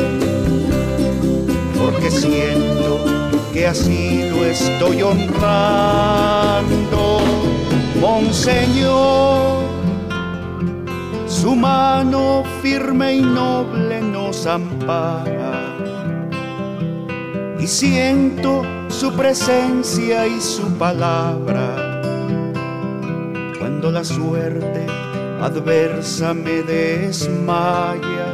Porque 1.78 2.10
siento 2.10 3.04
que 3.52 3.68
así 3.68 4.30
lo 4.30 4.46
estoy 4.46 5.02
honrando. 5.02 5.60
Monseñor 8.00 9.66
su 11.28 11.58
mano 11.58 12.46
firme 12.62 13.16
y 13.16 13.22
noble 13.22 14.00
nos 14.00 14.46
ampara. 14.48 15.76
Y 17.60 17.68
siento 17.68 18.64
su 19.02 19.12
presencia 19.14 20.28
y 20.28 20.40
su 20.40 20.78
palabra. 20.78 22.02
Cuando 23.58 23.90
la 23.90 24.04
suerte 24.04 24.86
adversa 25.42 26.36
me 26.36 26.62
desmaya, 26.62 28.32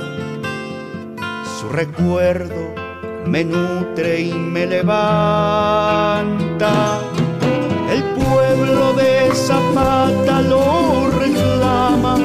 su 1.58 1.70
recuerdo 1.70 2.76
me 3.26 3.46
nutre 3.46 4.20
y 4.20 4.34
me 4.34 4.66
levanta. 4.66 5.00
El 7.90 8.04
pueblo 8.22 8.92
de 8.92 9.32
Zapata 9.34 10.42
lo 10.42 11.10
reclama 11.12 12.18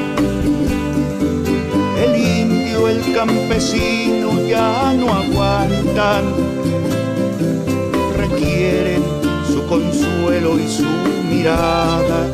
el 2.87 3.13
campesino 3.13 4.41
ya 4.47 4.93
no 4.93 5.13
aguantan, 5.13 6.23
requieren 8.43 9.03
su 9.47 9.65
consuelo 9.67 10.59
y 10.59 10.67
su 10.67 10.83
mirada, 11.29 12.27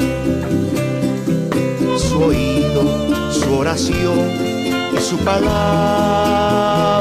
su 1.98 2.24
oído, 2.24 2.84
su 3.32 3.54
oración 3.54 4.20
y 4.96 5.02
su 5.02 5.18
palabra. 5.18 6.99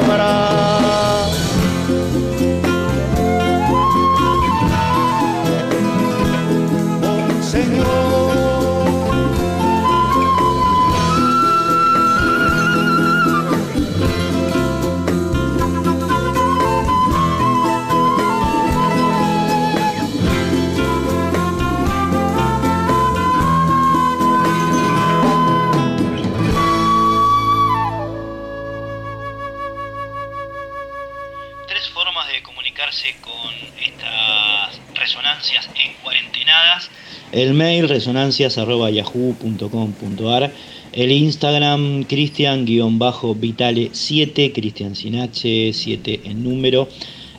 El 37.31 37.53
mail 37.53 37.87
resonancias.yahoo.com.ar, 37.87 40.51
el 40.91 41.11
Instagram 41.11 42.03
cristian-vitale7, 42.05 44.53
cristian 44.53 44.95
sin 44.95 45.17
H, 45.17 45.71
7 45.73 46.21
en 46.25 46.43
número, 46.43 46.89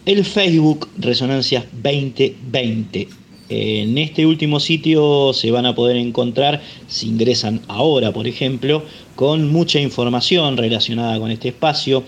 el 0.07 0.24
Facebook 0.24 0.88
Resonancias 0.97 1.64
2020. 1.72 3.09
En 3.49 3.99
este 3.99 4.26
último 4.26 4.61
sitio 4.61 5.32
se 5.32 5.51
van 5.51 5.66
a 5.66 5.74
poder 5.74 5.97
encontrar, 5.97 6.62
si 6.86 7.09
ingresan 7.09 7.61
ahora 7.66 8.12
por 8.12 8.28
ejemplo, 8.28 8.84
con 9.16 9.51
mucha 9.51 9.80
información 9.80 10.57
relacionada 10.57 11.18
con 11.18 11.32
este 11.32 11.49
espacio, 11.49 12.05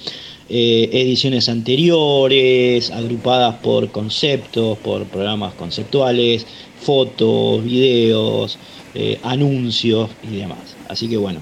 eh, 0.49 0.89
ediciones 0.93 1.49
anteriores, 1.49 2.91
agrupadas 2.91 3.57
por 3.57 3.91
conceptos, 3.91 4.79
por 4.79 5.05
programas 5.07 5.55
conceptuales, 5.55 6.47
fotos, 6.83 7.65
videos, 7.65 8.59
eh, 8.95 9.19
anuncios 9.23 10.11
y 10.23 10.37
demás. 10.37 10.77
Así 10.89 11.09
que 11.09 11.17
bueno, 11.17 11.41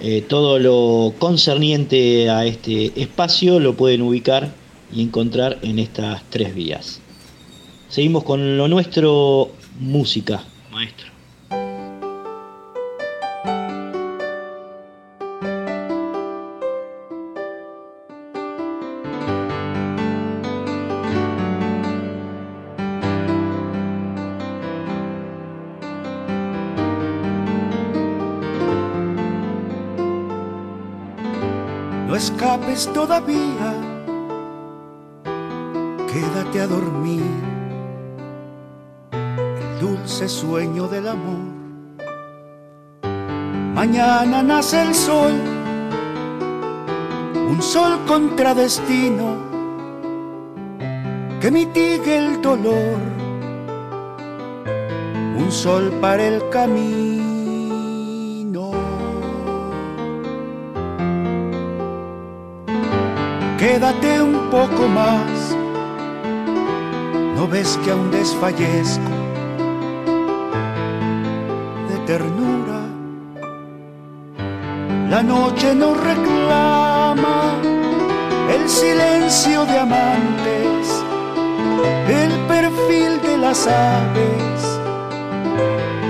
eh, 0.00 0.24
todo 0.28 0.58
lo 0.58 1.14
concerniente 1.18 2.30
a 2.30 2.44
este 2.46 2.92
espacio 3.00 3.60
lo 3.60 3.74
pueden 3.74 4.02
ubicar 4.02 4.52
y 4.92 5.02
encontrar 5.02 5.58
en 5.62 5.78
estas 5.78 6.22
tres 6.30 6.54
vías. 6.54 7.00
Seguimos 7.88 8.24
con 8.24 8.56
lo 8.56 8.68
nuestro, 8.68 9.52
música, 9.78 10.44
maestro. 10.72 11.15
Todavía, 32.94 33.74
quédate 36.10 36.60
a 36.62 36.66
dormir. 36.66 37.20
El 39.12 39.80
dulce 39.80 40.26
sueño 40.26 40.88
del 40.88 41.08
amor. 41.08 41.44
Mañana 43.74 44.42
nace 44.42 44.80
el 44.80 44.94
sol, 44.94 45.32
un 47.50 47.60
sol 47.60 47.98
contradestino 48.06 49.36
que 51.38 51.50
mitigue 51.50 52.16
el 52.16 52.40
dolor, 52.40 52.98
un 55.36 55.52
sol 55.52 55.92
para 56.00 56.24
el 56.24 56.48
camino 56.48 57.25
quédate 63.66 64.22
un 64.22 64.48
poco 64.48 64.86
más. 64.86 65.56
¿No 67.36 67.48
ves 67.48 67.78
que 67.82 67.90
aún 67.90 68.10
desfallezco 68.12 69.14
de 71.88 71.96
ternura? 72.10 72.80
La 75.10 75.20
noche 75.22 75.74
nos 75.74 75.94
reclama 76.10 77.38
el 78.54 78.68
silencio 78.68 79.64
de 79.70 79.78
amantes, 79.86 80.84
el 82.22 82.32
perfil 82.52 83.12
de 83.26 83.36
las 83.44 83.66
aves 83.66 84.60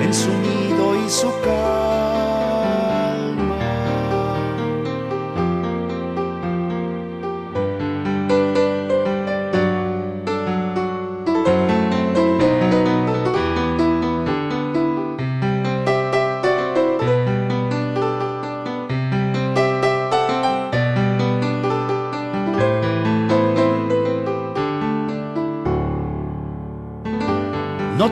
en 0.05 0.13
su 0.13 0.31
nido 0.47 0.85
y 1.05 1.09
su 1.09 1.31
casa. 1.41 1.86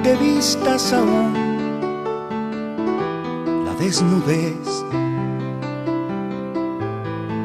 Te 0.04 0.14
vistas 0.16 0.92
aún 0.92 1.32
la 3.64 3.74
desnudez 3.82 4.84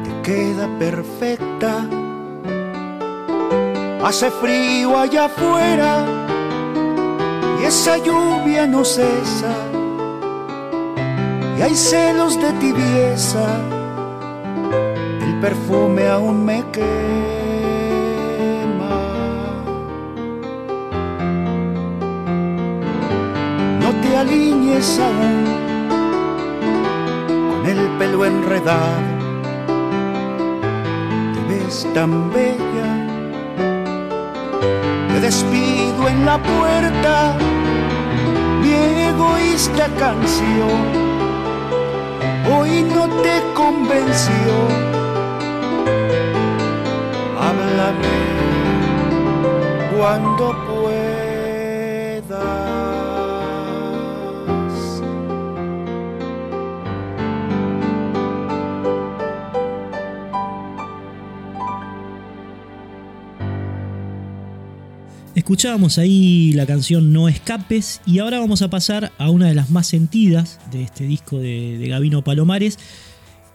te 0.04 0.12
queda 0.22 0.68
perfecta. 0.78 1.88
Hace 4.04 4.30
frío 4.30 4.98
allá 4.98 5.24
afuera 5.24 6.04
y 7.60 7.64
esa 7.64 7.96
lluvia 7.96 8.66
no 8.66 8.84
cesa. 8.84 9.54
Y 11.58 11.62
hay 11.62 11.74
celos 11.74 12.40
de 12.40 12.52
tibieza, 12.64 13.46
el 15.26 15.40
perfume 15.40 16.08
aún 16.08 16.44
me 16.44 16.62
queda. 16.72 17.69
Alinees 24.20 25.00
aún 25.00 25.44
con 27.50 27.66
el 27.66 27.88
pelo 27.98 28.24
enredado. 28.26 29.08
Te 31.32 31.40
ves 31.48 31.86
tan 31.94 32.30
bella, 32.30 32.90
te 35.08 35.20
despido 35.20 36.08
en 36.08 36.26
la 36.26 36.36
puerta, 36.38 37.36
mi 38.60 38.72
egoísta 39.10 39.86
canción. 39.98 40.80
Hoy 42.52 42.82
no 42.94 43.08
te 43.24 43.34
convenció, 43.54 44.52
háblame 47.46 48.20
cuando 49.96 50.69
Escuchábamos 65.50 65.98
ahí 65.98 66.52
la 66.52 66.64
canción 66.64 67.12
No 67.12 67.28
Escapes 67.28 68.00
y 68.06 68.20
ahora 68.20 68.38
vamos 68.38 68.62
a 68.62 68.70
pasar 68.70 69.10
a 69.18 69.30
una 69.30 69.48
de 69.48 69.56
las 69.56 69.68
más 69.68 69.88
sentidas 69.88 70.60
de 70.70 70.84
este 70.84 71.02
disco 71.02 71.40
de, 71.40 71.84
Gabino 71.88 72.22
Palomares, 72.22 72.78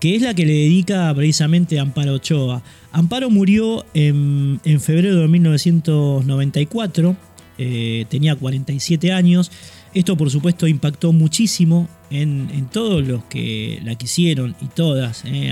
que 0.02 0.14
es 0.14 0.22
la 0.22 0.34
que 0.34 0.46
le 0.46 0.52
dedica 0.52 1.14
precisamente 1.16 1.80
a 1.80 1.84
Amparo 1.84 2.16
Ochoa. 2.16 2.64
Amparo 2.92 3.30
murió 3.30 3.86
en, 3.94 4.60
febrero 4.82 5.22
de 5.22 5.28
1994, 5.30 7.16
eh, 7.60 8.06
tenía 8.10 8.36
47 8.36 9.14
años. 9.14 9.50
Esto 9.94 10.18
por 10.18 10.30
supuesto 10.30 10.68
impactó 10.68 11.14
muchísimo 11.14 11.88
en, 12.10 12.68
todos 12.74 13.08
los 13.08 13.24
que 13.24 13.80
la 13.86 13.96
quisieron 13.96 14.54
y 14.62 14.66
todas. 14.66 15.24
Eh, 15.24 15.50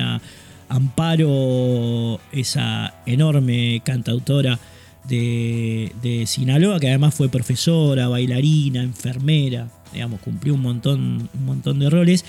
Amparo, 0.67 2.19
esa 2.33 2.95
enorme 3.05 3.81
cantautora 3.85 4.59
de, 5.07 6.23
Sinaloa, 6.27 6.79
que 6.79 6.89
además 6.89 7.13
fue 7.13 7.29
profesora, 7.29 8.07
bailarina, 8.07 8.83
enfermera, 8.83 9.67
digamos, 9.91 10.21
cumplió 10.21 10.53
un 10.53 10.61
montón, 10.61 11.29
un 11.33 11.45
montón 11.45 11.79
de 11.79 11.89
roles. 11.89 12.25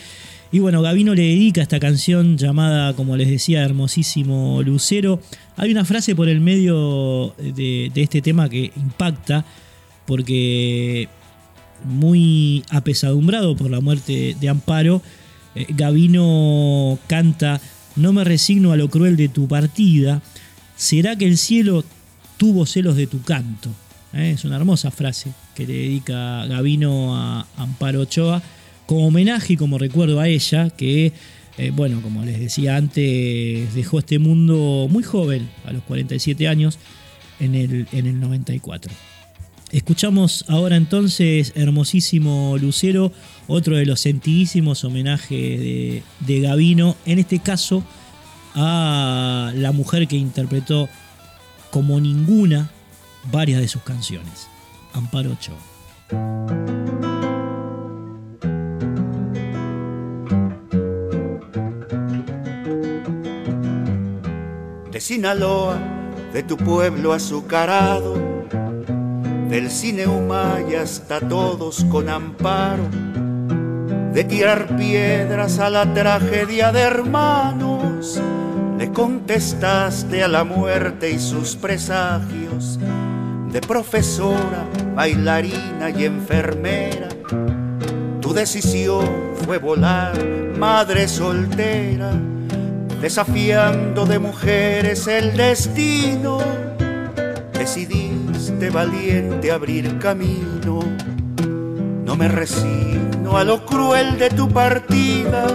Y 0.53 0.61
bueno, 0.61 0.83
Gavino 0.83 1.15
le 1.15 1.23
dedica 1.23 1.63
esta 1.63 1.81
canción 1.81 2.37
llamada, 2.39 2.95
como 2.95 3.17
les 3.17 3.29
decía, 3.29 3.65
Hermosísimo 3.65 4.63
Lucero. 4.63 5.21
Hay 5.57 5.73
una 5.73 5.85
frase 5.85 6.15
por 6.15 6.29
el 6.29 6.41
medio 6.41 7.35
de, 7.39 7.91
este 7.95 8.23
tema 8.23 8.49
que 8.49 8.71
impacta, 8.77 9.45
porque 10.07 11.09
muy 11.85 12.63
apesadumbrado 12.71 13.57
por 13.57 13.71
la 13.71 13.81
muerte 13.81 14.37
de 14.41 14.49
Amparo, 14.49 15.03
eh, 15.55 15.67
Gavino 15.71 16.99
canta, 17.07 17.61
no 17.97 18.13
me 18.13 18.25
resigno 18.25 18.73
a 18.73 18.77
lo 18.77 18.89
cruel 18.89 19.17
de 19.17 19.29
tu 19.29 19.49
partida, 19.49 20.23
¿será 20.77 21.17
que 21.17 21.27
el 21.27 21.37
cielo 21.37 21.85
tuvo 22.37 22.67
celos 22.67 22.97
de 22.97 23.07
tu 23.07 23.23
canto. 23.23 23.71
¿eh? 24.13 24.33
Es 24.35 24.45
una 24.45 24.57
hermosa 24.57 24.91
frase 24.91 25.33
que 25.55 25.67
le 25.67 25.75
dedica 25.75 26.47
Gavino 26.47 27.17
a 27.17 27.47
Amparo 27.57 28.01
Ochoa, 28.01 28.43
como 28.87 29.07
homenaje 29.07 29.55
y 29.55 29.57
como 29.57 29.79
recuerdo 29.79 30.21
a 30.21 30.29
ella, 30.29 30.71
que, 30.71 31.13
eh, 31.59 31.71
bueno, 31.75 32.03
como 32.03 32.25
les 32.25 32.39
decía 32.39 32.77
antes, 32.77 33.75
dejó 33.75 33.99
este 33.99 34.19
mundo 34.19 34.89
muy 34.91 35.03
joven, 35.03 35.49
a 35.65 35.73
los 35.73 35.83
47 35.85 36.49
años, 36.49 36.79
en 37.41 37.55
el, 37.55 37.87
en 37.93 38.07
el 38.07 38.21
94. 38.21 38.93
Escuchamos 39.73 40.45
ahora 40.47 40.77
entonces 40.77 41.53
Hermosísimo 41.57 42.57
Lucero, 42.61 43.13
otro 43.49 43.77
de 43.77 43.87
los 43.87 44.01
sentidísimos 44.01 44.85
homenajes 44.85 45.59
de, 45.59 46.03
de 46.21 46.41
Gavino, 46.41 46.97
en 47.07 47.19
este 47.19 47.41
caso 47.41 47.83
a 48.55 49.53
la 49.57 49.73
mujer 49.73 50.07
que 50.07 50.17
interpretó 50.17 50.89
como 51.75 51.99
ninguna 51.99 52.71
varias 53.33 53.61
de 53.61 53.67
sus 53.67 53.83
canciones. 53.83 54.47
Amparo 54.93 55.33
Ochoa. 55.33 55.57
De 64.93 65.01
Sinaloa, 65.01 65.77
de 66.33 66.45
tu 66.45 66.57
pueblo 66.57 67.13
azucarado, 67.13 68.15
del 69.49 69.69
cine 69.69 70.07
Humay 70.07 70.77
hasta 70.77 71.19
todos 71.19 71.85
con 71.87 72.09
amparo, 72.09 72.89
de 74.13 74.23
tirar 74.23 74.77
piedras 74.77 75.59
a 75.59 75.71
la 75.71 75.93
tragedia 75.93 76.71
de 76.71 76.83
hermanos 76.83 78.21
le 78.85 78.93
contestaste 78.93 80.23
a 80.23 80.29
la 80.29 80.45
muerte 80.45 81.11
y 81.11 81.19
sus 81.19 81.57
presagios 81.57 82.79
de 83.51 83.61
profesora, 83.63 84.67
bailarina 84.95 85.89
y 85.89 86.05
enfermera. 86.05 87.09
Tu 88.21 88.35
decisión 88.35 89.07
fue 89.47 89.57
volar, 89.57 90.13
madre 90.59 91.09
soltera, 91.09 92.11
desafiando 93.01 94.05
de 94.05 94.19
mujeres 94.19 95.07
el 95.07 95.35
destino. 95.35 96.37
Decidiste 97.55 98.69
valiente 98.69 99.51
abrir 99.51 99.99
camino. 99.99 100.81
No 102.05 102.17
me 102.17 102.29
resigno 102.29 103.39
a 103.39 103.45
lo 103.45 103.65
cruel 103.65 104.19
de 104.19 104.29
tu 104.29 104.47
partida. 104.51 105.47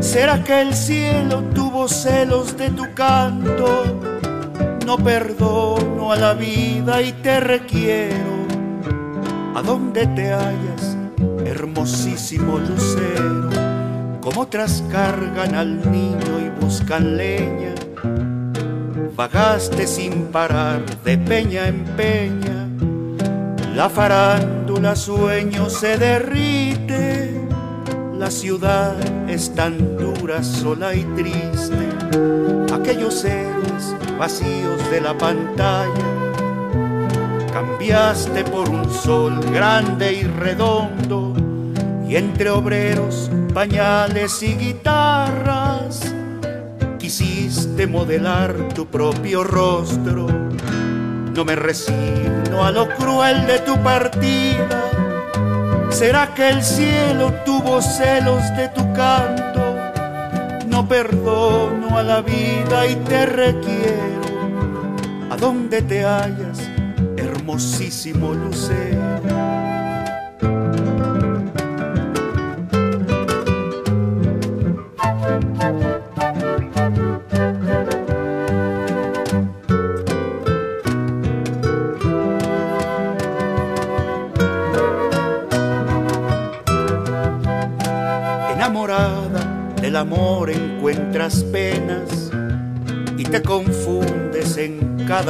¿Será 0.00 0.44
que 0.44 0.60
el 0.62 0.74
cielo 0.74 1.42
tuvo 1.54 1.88
celos 1.88 2.56
de 2.56 2.70
tu 2.70 2.94
canto? 2.94 3.84
No 4.86 4.96
perdono 4.96 6.12
a 6.12 6.16
la 6.16 6.34
vida 6.34 7.02
y 7.02 7.12
te 7.12 7.40
requiero. 7.40 8.38
A 9.56 9.62
donde 9.62 10.06
te 10.06 10.32
hallas, 10.32 10.96
hermosísimo 11.44 12.58
lucero, 12.58 13.50
como 14.20 14.42
otras 14.42 14.84
cargan 14.90 15.56
al 15.56 15.90
niño 15.90 16.38
y 16.38 16.64
buscan 16.64 17.16
leña. 17.16 17.74
Vagaste 19.16 19.88
sin 19.88 20.26
parar 20.26 20.80
de 21.02 21.18
peña 21.18 21.66
en 21.66 21.84
peña, 21.96 22.68
la 23.74 23.90
farándula 23.90 24.94
sueño 24.94 25.68
se 25.68 25.98
derrite 25.98 27.47
la 28.18 28.30
ciudad 28.30 28.96
es 29.28 29.54
tan 29.54 29.96
dura, 29.96 30.42
sola 30.42 30.94
y 30.94 31.04
triste. 31.16 31.88
Aquellos 32.74 33.24
héroes 33.24 33.94
vacíos 34.18 34.90
de 34.90 35.00
la 35.00 35.16
pantalla, 35.16 35.92
cambiaste 37.52 38.44
por 38.44 38.68
un 38.68 38.90
sol 38.90 39.40
grande 39.52 40.12
y 40.14 40.22
redondo 40.24 41.34
y 42.08 42.16
entre 42.16 42.50
obreros, 42.50 43.30
pañales 43.54 44.42
y 44.42 44.54
guitarras 44.54 46.14
quisiste 47.08 47.86
modelar 47.86 48.54
tu 48.74 48.86
propio 48.86 49.42
rostro. 49.42 50.26
No 51.34 51.42
me 51.42 51.56
resigno 51.56 52.62
a 52.62 52.70
lo 52.70 52.86
cruel 52.86 53.46
de 53.46 53.60
tu 53.60 53.82
partida. 53.82 54.87
¿Será 55.90 56.34
que 56.34 56.48
el 56.48 56.62
cielo 56.62 57.32
tuvo 57.44 57.80
celos 57.82 58.42
de 58.56 58.68
tu 58.68 58.92
canto? 58.92 59.76
No 60.66 60.86
perdono 60.86 61.98
a 61.98 62.02
la 62.02 62.20
vida 62.20 62.86
y 62.86 62.94
te 62.96 63.26
requiero. 63.26 64.18
A 65.30 65.36
donde 65.36 65.82
te 65.82 66.04
hallas, 66.04 66.58
hermosísimo 67.16 68.32
lucero. 68.32 69.17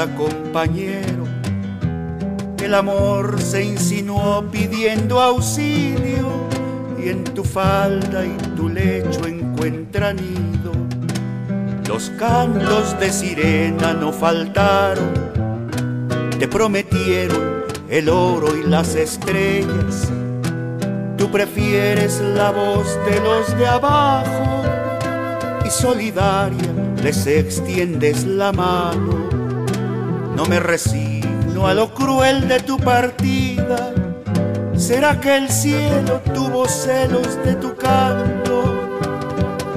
Compañero. 0.07 1.25
El 2.63 2.75
amor 2.75 3.41
se 3.41 3.65
insinuó 3.65 4.45
pidiendo 4.51 5.21
auxilio 5.21 6.29
y 7.03 7.09
en 7.09 7.25
tu 7.25 7.45
falda 7.45 8.25
y 8.25 8.37
tu 8.57 8.69
lecho 8.69 9.27
encuentra 9.27 10.13
nido. 10.13 10.73
Los 11.89 12.11
cantos 12.11 12.99
de 13.01 13.11
sirena 13.11 13.95
no 13.95 14.13
faltaron, 14.13 15.13
te 16.39 16.47
prometieron 16.47 17.65
el 17.89 18.09
oro 18.09 18.57
y 18.57 18.69
las 18.69 18.95
estrellas. 18.95 20.11
Tú 21.17 21.31
prefieres 21.31 22.21
la 22.21 22.51
voz 22.51 22.87
de 23.07 23.21
los 23.21 23.59
de 23.59 23.67
abajo 23.67 24.59
solidaria 25.71 26.73
les 27.03 27.27
extiendes 27.27 28.25
la 28.25 28.53
mano. 28.53 29.28
No 30.39 30.47
me 30.47 30.61
resigno 30.61 31.67
a 31.67 31.75
lo 31.75 31.93
cruel 31.93 32.47
de 32.47 32.61
tu 32.61 32.79
partida. 32.79 33.93
¿Será 34.77 35.19
que 35.19 35.37
el 35.37 35.49
cielo 35.49 36.23
tuvo 36.33 36.69
celos 36.69 37.37
de 37.45 37.57
tu 37.57 37.75
canto? 37.75 38.89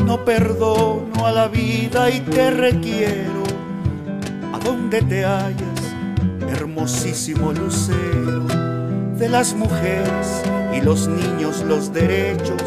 No 0.05 0.24
perdono 0.24 1.26
a 1.26 1.32
la 1.32 1.47
vida 1.47 2.12
y 2.12 2.20
te 2.20 2.51
requiero. 2.51 3.41
A 4.53 4.59
donde 4.59 5.01
te 5.01 5.26
hallas, 5.26 5.82
hermosísimo 6.47 7.53
lucero 7.53 8.45
de 9.18 9.30
las 9.30 9.55
mujeres 9.55 10.43
y 10.76 10.82
los 10.82 11.07
niños 11.07 11.64
los 11.68 11.91
derechos 11.91 12.62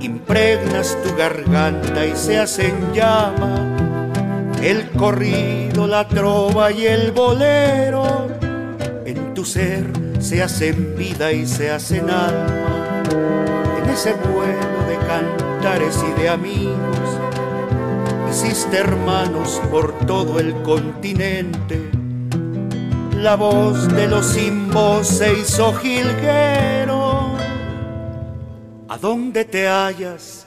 impregnas 0.00 0.96
tu 1.04 1.14
garganta 1.14 2.04
y 2.04 2.16
se 2.16 2.38
hacen 2.38 2.74
llama 2.92 3.77
el 4.62 4.90
corrido, 4.90 5.86
la 5.86 6.06
trova 6.08 6.70
y 6.72 6.86
el 6.86 7.12
bolero. 7.12 8.28
En 9.04 9.34
tu 9.34 9.44
ser 9.44 9.84
se 10.20 10.42
hacen 10.42 10.94
vida 10.96 11.32
y 11.32 11.46
se 11.46 11.70
hacen 11.70 12.10
alma. 12.10 13.02
En 13.82 13.90
ese 13.90 14.12
vuelo 14.14 14.78
de 14.88 14.96
cantares 15.06 15.98
y 16.02 16.20
de 16.20 16.28
amigos, 16.28 17.08
hiciste 18.30 18.78
hermanos 18.78 19.60
por 19.70 19.92
todo 20.06 20.40
el 20.40 20.54
continente. 20.62 21.90
La 23.14 23.36
voz 23.36 23.88
de 23.94 24.06
los 24.06 24.26
sin 24.26 24.70
voz 24.70 25.08
se 25.08 25.32
hizo 25.38 25.74
a 28.90 28.96
dónde 28.96 29.44
te 29.44 29.68
hallas, 29.68 30.46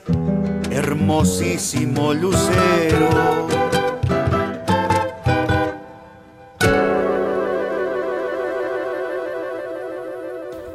hermosísimo 0.70 2.12
lucero. 2.12 3.71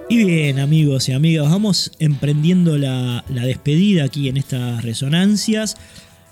Y 0.10 0.24
bien, 0.24 0.60
amigos 0.60 1.10
y 1.10 1.12
amigas, 1.12 1.50
vamos 1.50 1.92
emprendiendo 2.00 2.78
la, 2.78 3.26
despedida 3.28 4.06
aquí 4.06 4.30
en 4.30 4.38
estas 4.38 4.82
resonancias. 4.82 5.76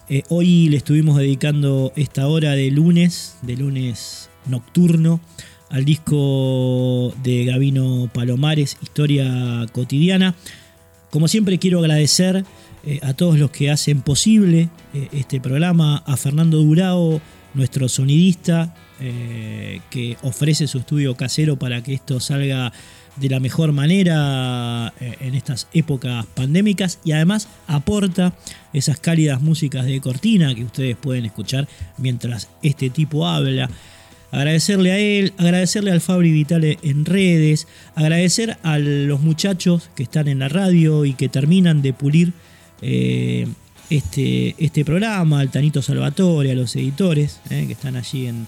Eh, 0.08 0.24
hoy 0.30 0.70
le 0.70 0.78
estuvimos 0.78 1.18
dedicando 1.18 1.92
esta 1.98 2.26
hora 2.30 2.52
de 2.52 2.72
lunes, 2.72 3.38
de 3.42 3.58
lunes 3.58 4.30
nocturno, 4.46 5.20
al 5.70 5.84
disco 5.84 7.14
de 7.22 7.44
Gavino 7.44 8.10
Palomares, 8.14 8.78
Historia 8.82 9.66
Cotidiana. 9.74 10.36
Como 11.10 11.28
siempre 11.28 11.60
quiero 11.60 11.80
agradecer 11.80 12.46
eh, 12.86 13.00
a 13.04 13.14
todos 13.14 13.38
los 13.38 13.52
que 13.52 13.72
hacen 13.72 14.02
posible 14.02 14.70
eh, 14.94 15.10
este 15.12 15.42
programa, 15.42 15.98
a 15.98 16.16
Fernando 16.16 16.60
Durao, 16.60 17.20
nuestro 17.54 17.90
sonidista, 17.90 18.74
que 18.98 20.16
ofrece 20.22 20.68
su 20.68 20.78
estudio 20.78 21.16
casero 21.16 21.60
para 21.60 21.84
que 21.84 21.94
esto 21.94 22.22
salga 22.22 22.72
de 23.16 23.30
la 23.30 23.40
mejor 23.40 23.72
manera 23.72 24.94
en 25.00 25.36
estas 25.36 25.68
épocas 25.74 26.26
pandémicas 26.34 27.00
y 27.06 27.14
además 27.14 27.48
aporta 27.68 28.34
esas 28.74 29.00
cálidas 29.00 29.42
músicas 29.42 29.86
de 29.86 30.02
cortina 30.02 30.54
que 30.54 30.66
ustedes 30.66 30.98
pueden 30.98 31.26
escuchar 31.26 31.68
mientras 31.98 32.50
este 32.62 32.90
tipo 32.90 33.28
habla. 33.28 33.70
Agradecerle 34.32 34.92
a 34.92 34.98
él, 34.98 35.34
agradecerle 35.38 35.92
al 35.92 36.02
Fabri 36.02 36.32
Vitale 36.32 36.78
en 36.84 37.06
redes, 37.06 37.68
agradecer 37.96 38.58
a 38.64 38.80
los 38.80 39.22
muchachos 39.22 39.90
que 39.96 40.04
están 40.04 40.28
en 40.28 40.40
la 40.40 40.50
radio 40.50 41.06
y 41.06 41.14
que 41.14 41.30
terminan 41.30 41.82
de 41.82 41.94
pulir 41.94 42.34
eh, 42.82 43.48
este, 43.90 44.56
este 44.58 44.84
programa, 44.84 45.40
al 45.40 45.52
Tanito 45.52 45.82
Salvatore, 45.82 46.52
a 46.52 46.56
los 46.56 46.76
editores 46.76 47.40
eh, 47.50 47.64
que 47.66 47.74
están 47.74 47.96
allí 47.96 48.28
en, 48.28 48.48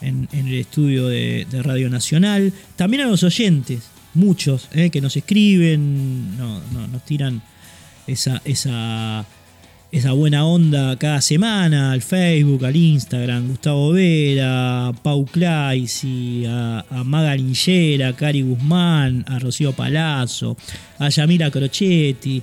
el 0.00 0.54
estudio 0.54 1.08
de, 1.08 1.46
Radio 1.62 1.90
Nacional, 1.90 2.52
también 2.76 3.02
a 3.02 3.06
los 3.06 3.22
oyentes, 3.22 3.90
muchos 4.14 4.68
eh, 4.72 4.90
que 4.90 5.00
nos 5.00 5.16
escriben, 5.16 6.36
nos 6.38 7.04
tiran 7.04 7.42
esa, 8.06 8.40
esa 9.92 10.12
buena 10.12 10.44
onda 10.44 10.96
cada 10.96 11.20
semana 11.20 11.92
al 11.92 12.02
Facebook, 12.02 12.64
al 12.64 12.76
Instagram, 12.76 13.48
Gustavo 13.48 13.92
Vera, 13.92 14.92
Pau 15.02 15.24
Claisi, 15.26 16.44
a, 16.46 16.84
a 16.88 17.04
Maga 17.04 17.32
a 17.32 18.12
Cari 18.12 18.42
Guzmán, 18.42 19.24
a 19.26 19.38
Rocío 19.38 19.72
Palazzo, 19.72 20.56
a 20.98 21.08
Yamira 21.08 21.50
Crochetti, 21.50 22.42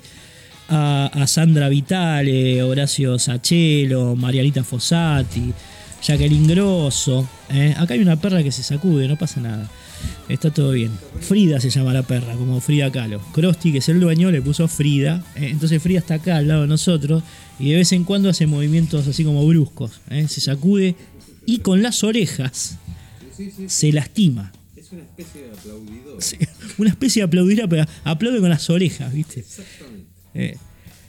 a, 0.70 1.26
Sandra 1.26 1.70
Vitale, 1.70 2.62
Horacio 2.62 3.18
Sachelo, 3.18 4.16
Marianita 4.16 4.64
Fossati, 4.64 5.54
Jacqueline 6.08 6.48
Grosso. 6.48 7.28
¿eh? 7.50 7.74
Acá 7.78 7.94
hay 7.94 8.00
una 8.00 8.16
perra 8.16 8.42
que 8.42 8.54
se 8.54 8.64
sacude, 8.64 9.10
no 9.10 9.18
pasa 9.18 9.42
nada. 9.42 9.70
Está 10.30 10.52
todo 10.52 10.72
bien. 10.72 10.92
Frida 11.20 11.60
se 11.60 11.70
llama 11.70 11.92
la 11.92 12.04
perra, 12.04 12.34
como 12.36 12.62
Frida 12.62 12.90
Kahlo. 12.90 13.20
Krusty, 13.34 13.74
que 13.74 13.80
es 13.80 13.90
el 13.90 14.00
dueño, 14.00 14.32
le 14.32 14.42
puso 14.42 14.70
Frida. 14.70 15.26
Eh, 15.36 15.50
entonces 15.52 15.84
Frida 15.84 16.00
está 16.00 16.16
acá 16.16 16.38
al 16.38 16.48
lado 16.48 16.62
de 16.62 16.68
nosotros 16.68 17.24
y 17.60 17.72
de 17.72 17.78
vez 17.78 17.92
en 17.92 18.06
cuando 18.06 18.30
hace 18.30 18.48
movimientos 18.48 19.06
así 19.06 19.26
como 19.26 19.46
bruscos. 19.46 20.00
Eh, 20.10 20.30
se 20.30 20.40
sacude 20.40 20.96
y 21.46 21.60
con 21.60 21.82
las 21.82 22.02
orejas 22.06 22.78
se 23.68 23.92
lastima. 23.92 24.54
Es 24.78 24.90
una 24.94 25.02
especie 25.02 25.42
de 25.42 25.52
aplaudidor. 25.52 26.20
una 26.78 26.90
especie 26.90 27.20
de 27.22 27.26
aplaudidora, 27.26 27.68
pero 27.68 27.86
aplaude 28.06 28.40
con 28.40 28.50
las 28.50 28.70
orejas, 28.70 29.12
¿viste? 29.12 29.42
Exactamente. 29.42 30.58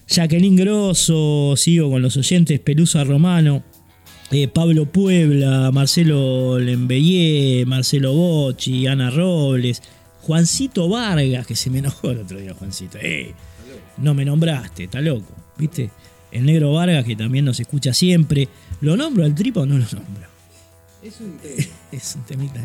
Jacqueline 0.08 0.56
Grosso, 0.56 1.54
sigo 1.56 1.88
con 1.88 2.02
los 2.02 2.16
oyentes, 2.16 2.58
Pelusa 2.58 3.04
Romano. 3.04 3.62
Eh, 4.30 4.46
Pablo 4.46 4.84
Puebla, 4.84 5.70
Marcelo 5.72 6.58
Lembellé, 6.58 7.64
Marcelo 7.66 8.12
Bocci, 8.12 8.86
Ana 8.86 9.10
Robles, 9.10 9.82
Juancito 10.22 10.88
Vargas, 10.88 11.46
que 11.46 11.56
se 11.56 11.70
me 11.70 11.78
enojó 11.78 12.10
el 12.10 12.18
otro 12.18 12.38
día, 12.38 12.52
Juancito. 12.52 12.98
Eh, 13.00 13.34
no 13.96 14.12
me 14.12 14.26
nombraste, 14.26 14.84
está 14.84 15.00
loco, 15.00 15.32
¿viste? 15.56 15.90
El 16.30 16.44
negro 16.44 16.74
Vargas, 16.74 17.06
que 17.06 17.16
también 17.16 17.46
nos 17.46 17.58
escucha 17.58 17.94
siempre. 17.94 18.48
¿Lo 18.82 18.98
nombro 18.98 19.24
al 19.24 19.34
tripa 19.34 19.60
o 19.60 19.66
no 19.66 19.78
lo 19.78 19.86
nombro? 19.86 20.28
Es 21.02 21.20
un 21.20 21.38
tema. 21.38 21.54
es 21.92 22.14
un 22.14 22.22
temita. 22.24 22.60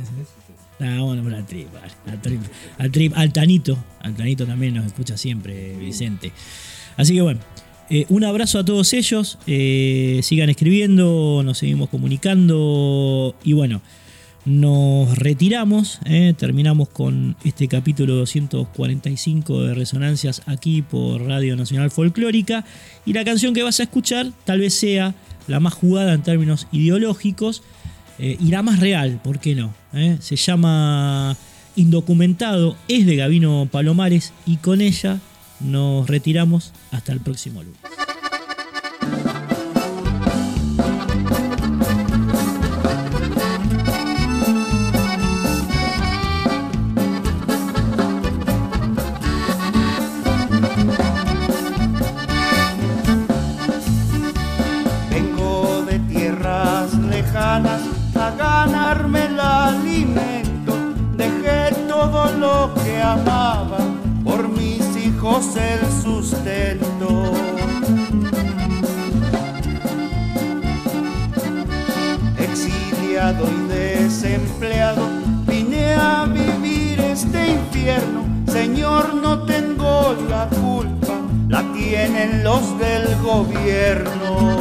No, 0.80 1.06
bueno, 1.06 1.34
al 1.34 1.46
tripa, 1.46 1.80
al 2.08 2.22
tripa, 2.22 2.44
al, 2.78 2.92
trip, 2.92 3.14
al 3.16 3.32
Tanito, 3.32 3.78
al 4.02 4.16
Tanito 4.16 4.46
también 4.46 4.74
nos 4.74 4.86
escucha 4.86 5.16
siempre, 5.16 5.78
Vicente. 5.78 6.34
Así 6.98 7.14
que 7.16 7.22
bueno, 7.22 7.40
eh, 7.90 8.06
un 8.10 8.24
abrazo 8.24 8.60
a 8.60 8.66
todos 8.66 8.94
ellos, 8.94 9.38
eh, 9.46 10.22
sigan 10.24 10.50
escribiendo, 10.50 11.42
nos 11.44 11.58
seguimos 11.58 11.90
comunicando 11.90 13.36
y 13.44 13.54
bueno, 13.54 13.82
nos 14.46 15.18
retiramos, 15.18 16.00
¿eh? 16.06 16.34
terminamos 16.38 16.90
con 16.90 17.36
este 17.44 17.68
capítulo 17.68 18.16
245 18.16 19.64
de 19.64 19.74
Resonancias 19.74 20.42
aquí 20.46 20.82
por 20.82 21.22
Radio 21.24 21.56
Nacional 21.56 21.92
Folclórica 21.92 22.66
y 23.06 23.14
la 23.14 23.26
canción 23.26 23.54
que 23.54 23.64
vas 23.64 23.80
a 23.80 23.84
escuchar 23.84 24.32
tal 24.46 24.60
vez 24.60 24.74
sea 24.74 25.14
la 25.48 25.60
más 25.60 25.74
jugada 25.74 26.14
en 26.14 26.24
términos 26.24 26.68
ideológicos 26.72 27.64
y 28.20 28.48
la 28.52 28.62
más 28.62 28.80
real, 28.80 29.20
¿por 29.24 29.40
qué 29.40 29.56
no? 29.56 29.74
Se 30.20 30.36
llama 30.36 31.36
Indocumentado, 31.76 32.78
es 32.88 33.06
de 33.06 33.16
Gavino 33.16 33.68
Palomares 33.70 34.34
y 34.46 34.58
con 34.58 34.82
ella 34.82 35.20
nos 35.60 36.08
retiramos 36.08 36.74
hasta 36.92 37.12
el 37.14 37.20
próximo 37.20 37.64
lunes. 37.64 37.80
Los 82.44 82.78
del 82.78 83.16
gobierno. 83.22 84.60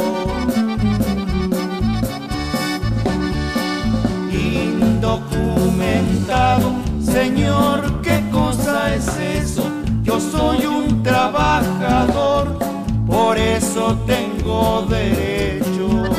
Indocumentado, 4.31 6.71
Señor, 7.03 8.01
¿qué 8.01 8.23
cosa 8.31 8.95
es 8.95 9.05
eso? 9.17 9.69
Yo 10.03 10.21
soy 10.21 10.65
un 10.65 11.03
trabajador, 11.03 12.57
por 13.05 13.37
eso 13.37 13.97
tengo 14.07 14.87
derechos. 14.89 16.09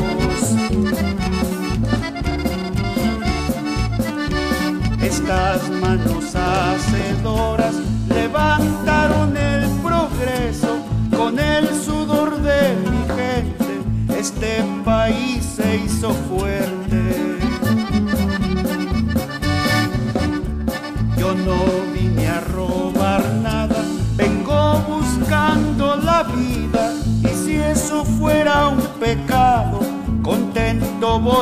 Estas 5.01 5.71
manos 5.71 6.35
hacedoras 6.35 7.77
levantaron 8.09 8.74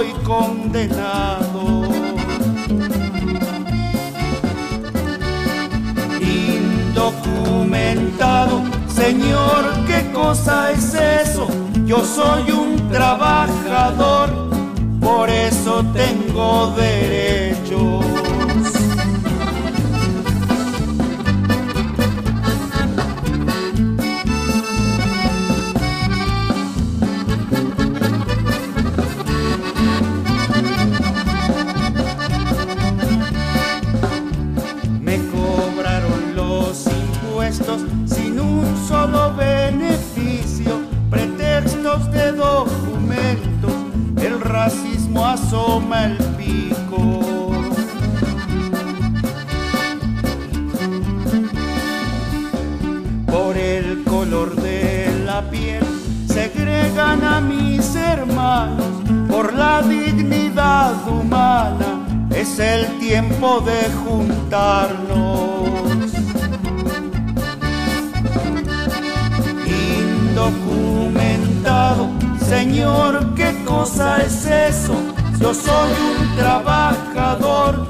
voy 0.02 0.12
condenado. 0.24 1.84
Indocumentado, 6.20 8.62
Señor, 8.88 9.84
¿qué 9.86 10.10
cosa 10.12 10.72
es 10.72 10.94
eso? 10.94 11.46
Yo 11.86 12.04
soy 12.04 12.50
un 12.50 12.90
trabajador, 12.90 14.50
por 15.00 15.30
eso 15.30 15.84
tengo 15.94 16.74
derechos. 16.76 17.41
El 45.94 46.16
pico. 46.38 47.20
Por 53.26 53.56
el 53.56 54.04
color 54.04 54.54
de 54.56 55.24
la 55.26 55.42
piel 55.50 55.84
segregan 56.26 57.22
a 57.24 57.40
mis 57.40 57.94
hermanos, 57.94 58.86
por 59.28 59.52
la 59.52 59.82
dignidad 59.82 60.94
humana 61.08 62.06
es 62.30 62.58
el 62.58 62.98
tiempo 62.98 63.60
de 63.60 63.90
juntarnos. 64.02 65.68
Indocumentado, 69.66 72.08
Señor, 72.48 73.34
¿qué 73.34 73.54
cosa 73.64 74.22
es 74.22 74.46
eso? 74.46 75.11
Yo 75.42 75.52
soy 75.52 75.90
un 76.20 76.36
trabajador, 76.36 77.84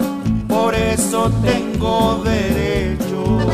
por 0.48 0.74
eso 0.74 1.30
tengo 1.42 2.22
derechos. 2.24 3.44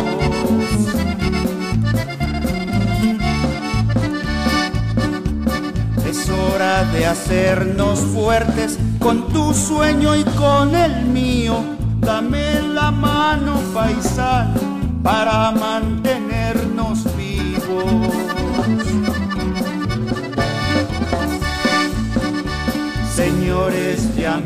Es 6.09 6.31
hora 6.31 6.85
de 6.93 7.07
hacernos 7.07 7.99
fuertes 7.99 8.79
con 9.01 9.33
tu 9.33 9.53
sueño 9.53 10.15
y 10.15 10.23
con 10.23 10.77
el 10.77 11.05
mío. 11.07 11.57
Dame 11.99 12.63
la 12.73 12.93
mano, 12.93 13.55
paisano, 13.75 14.61
para 15.03 15.51
mantenernos 15.51 16.18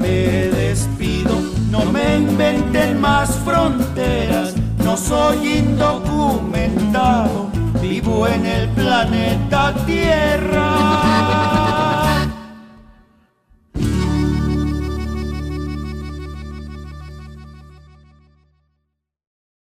me 0.01 0.49
despido, 0.49 1.34
no 1.70 1.84
me 1.84 2.16
inventen 2.16 3.01
más 3.01 3.38
fronteras, 3.45 4.55
no 4.84 4.97
soy 4.97 5.59
indocumentado, 5.59 7.51
vivo 7.80 8.26
en 8.26 8.47
el 8.47 8.68
planeta 8.70 9.74
Tierra. 9.86 10.82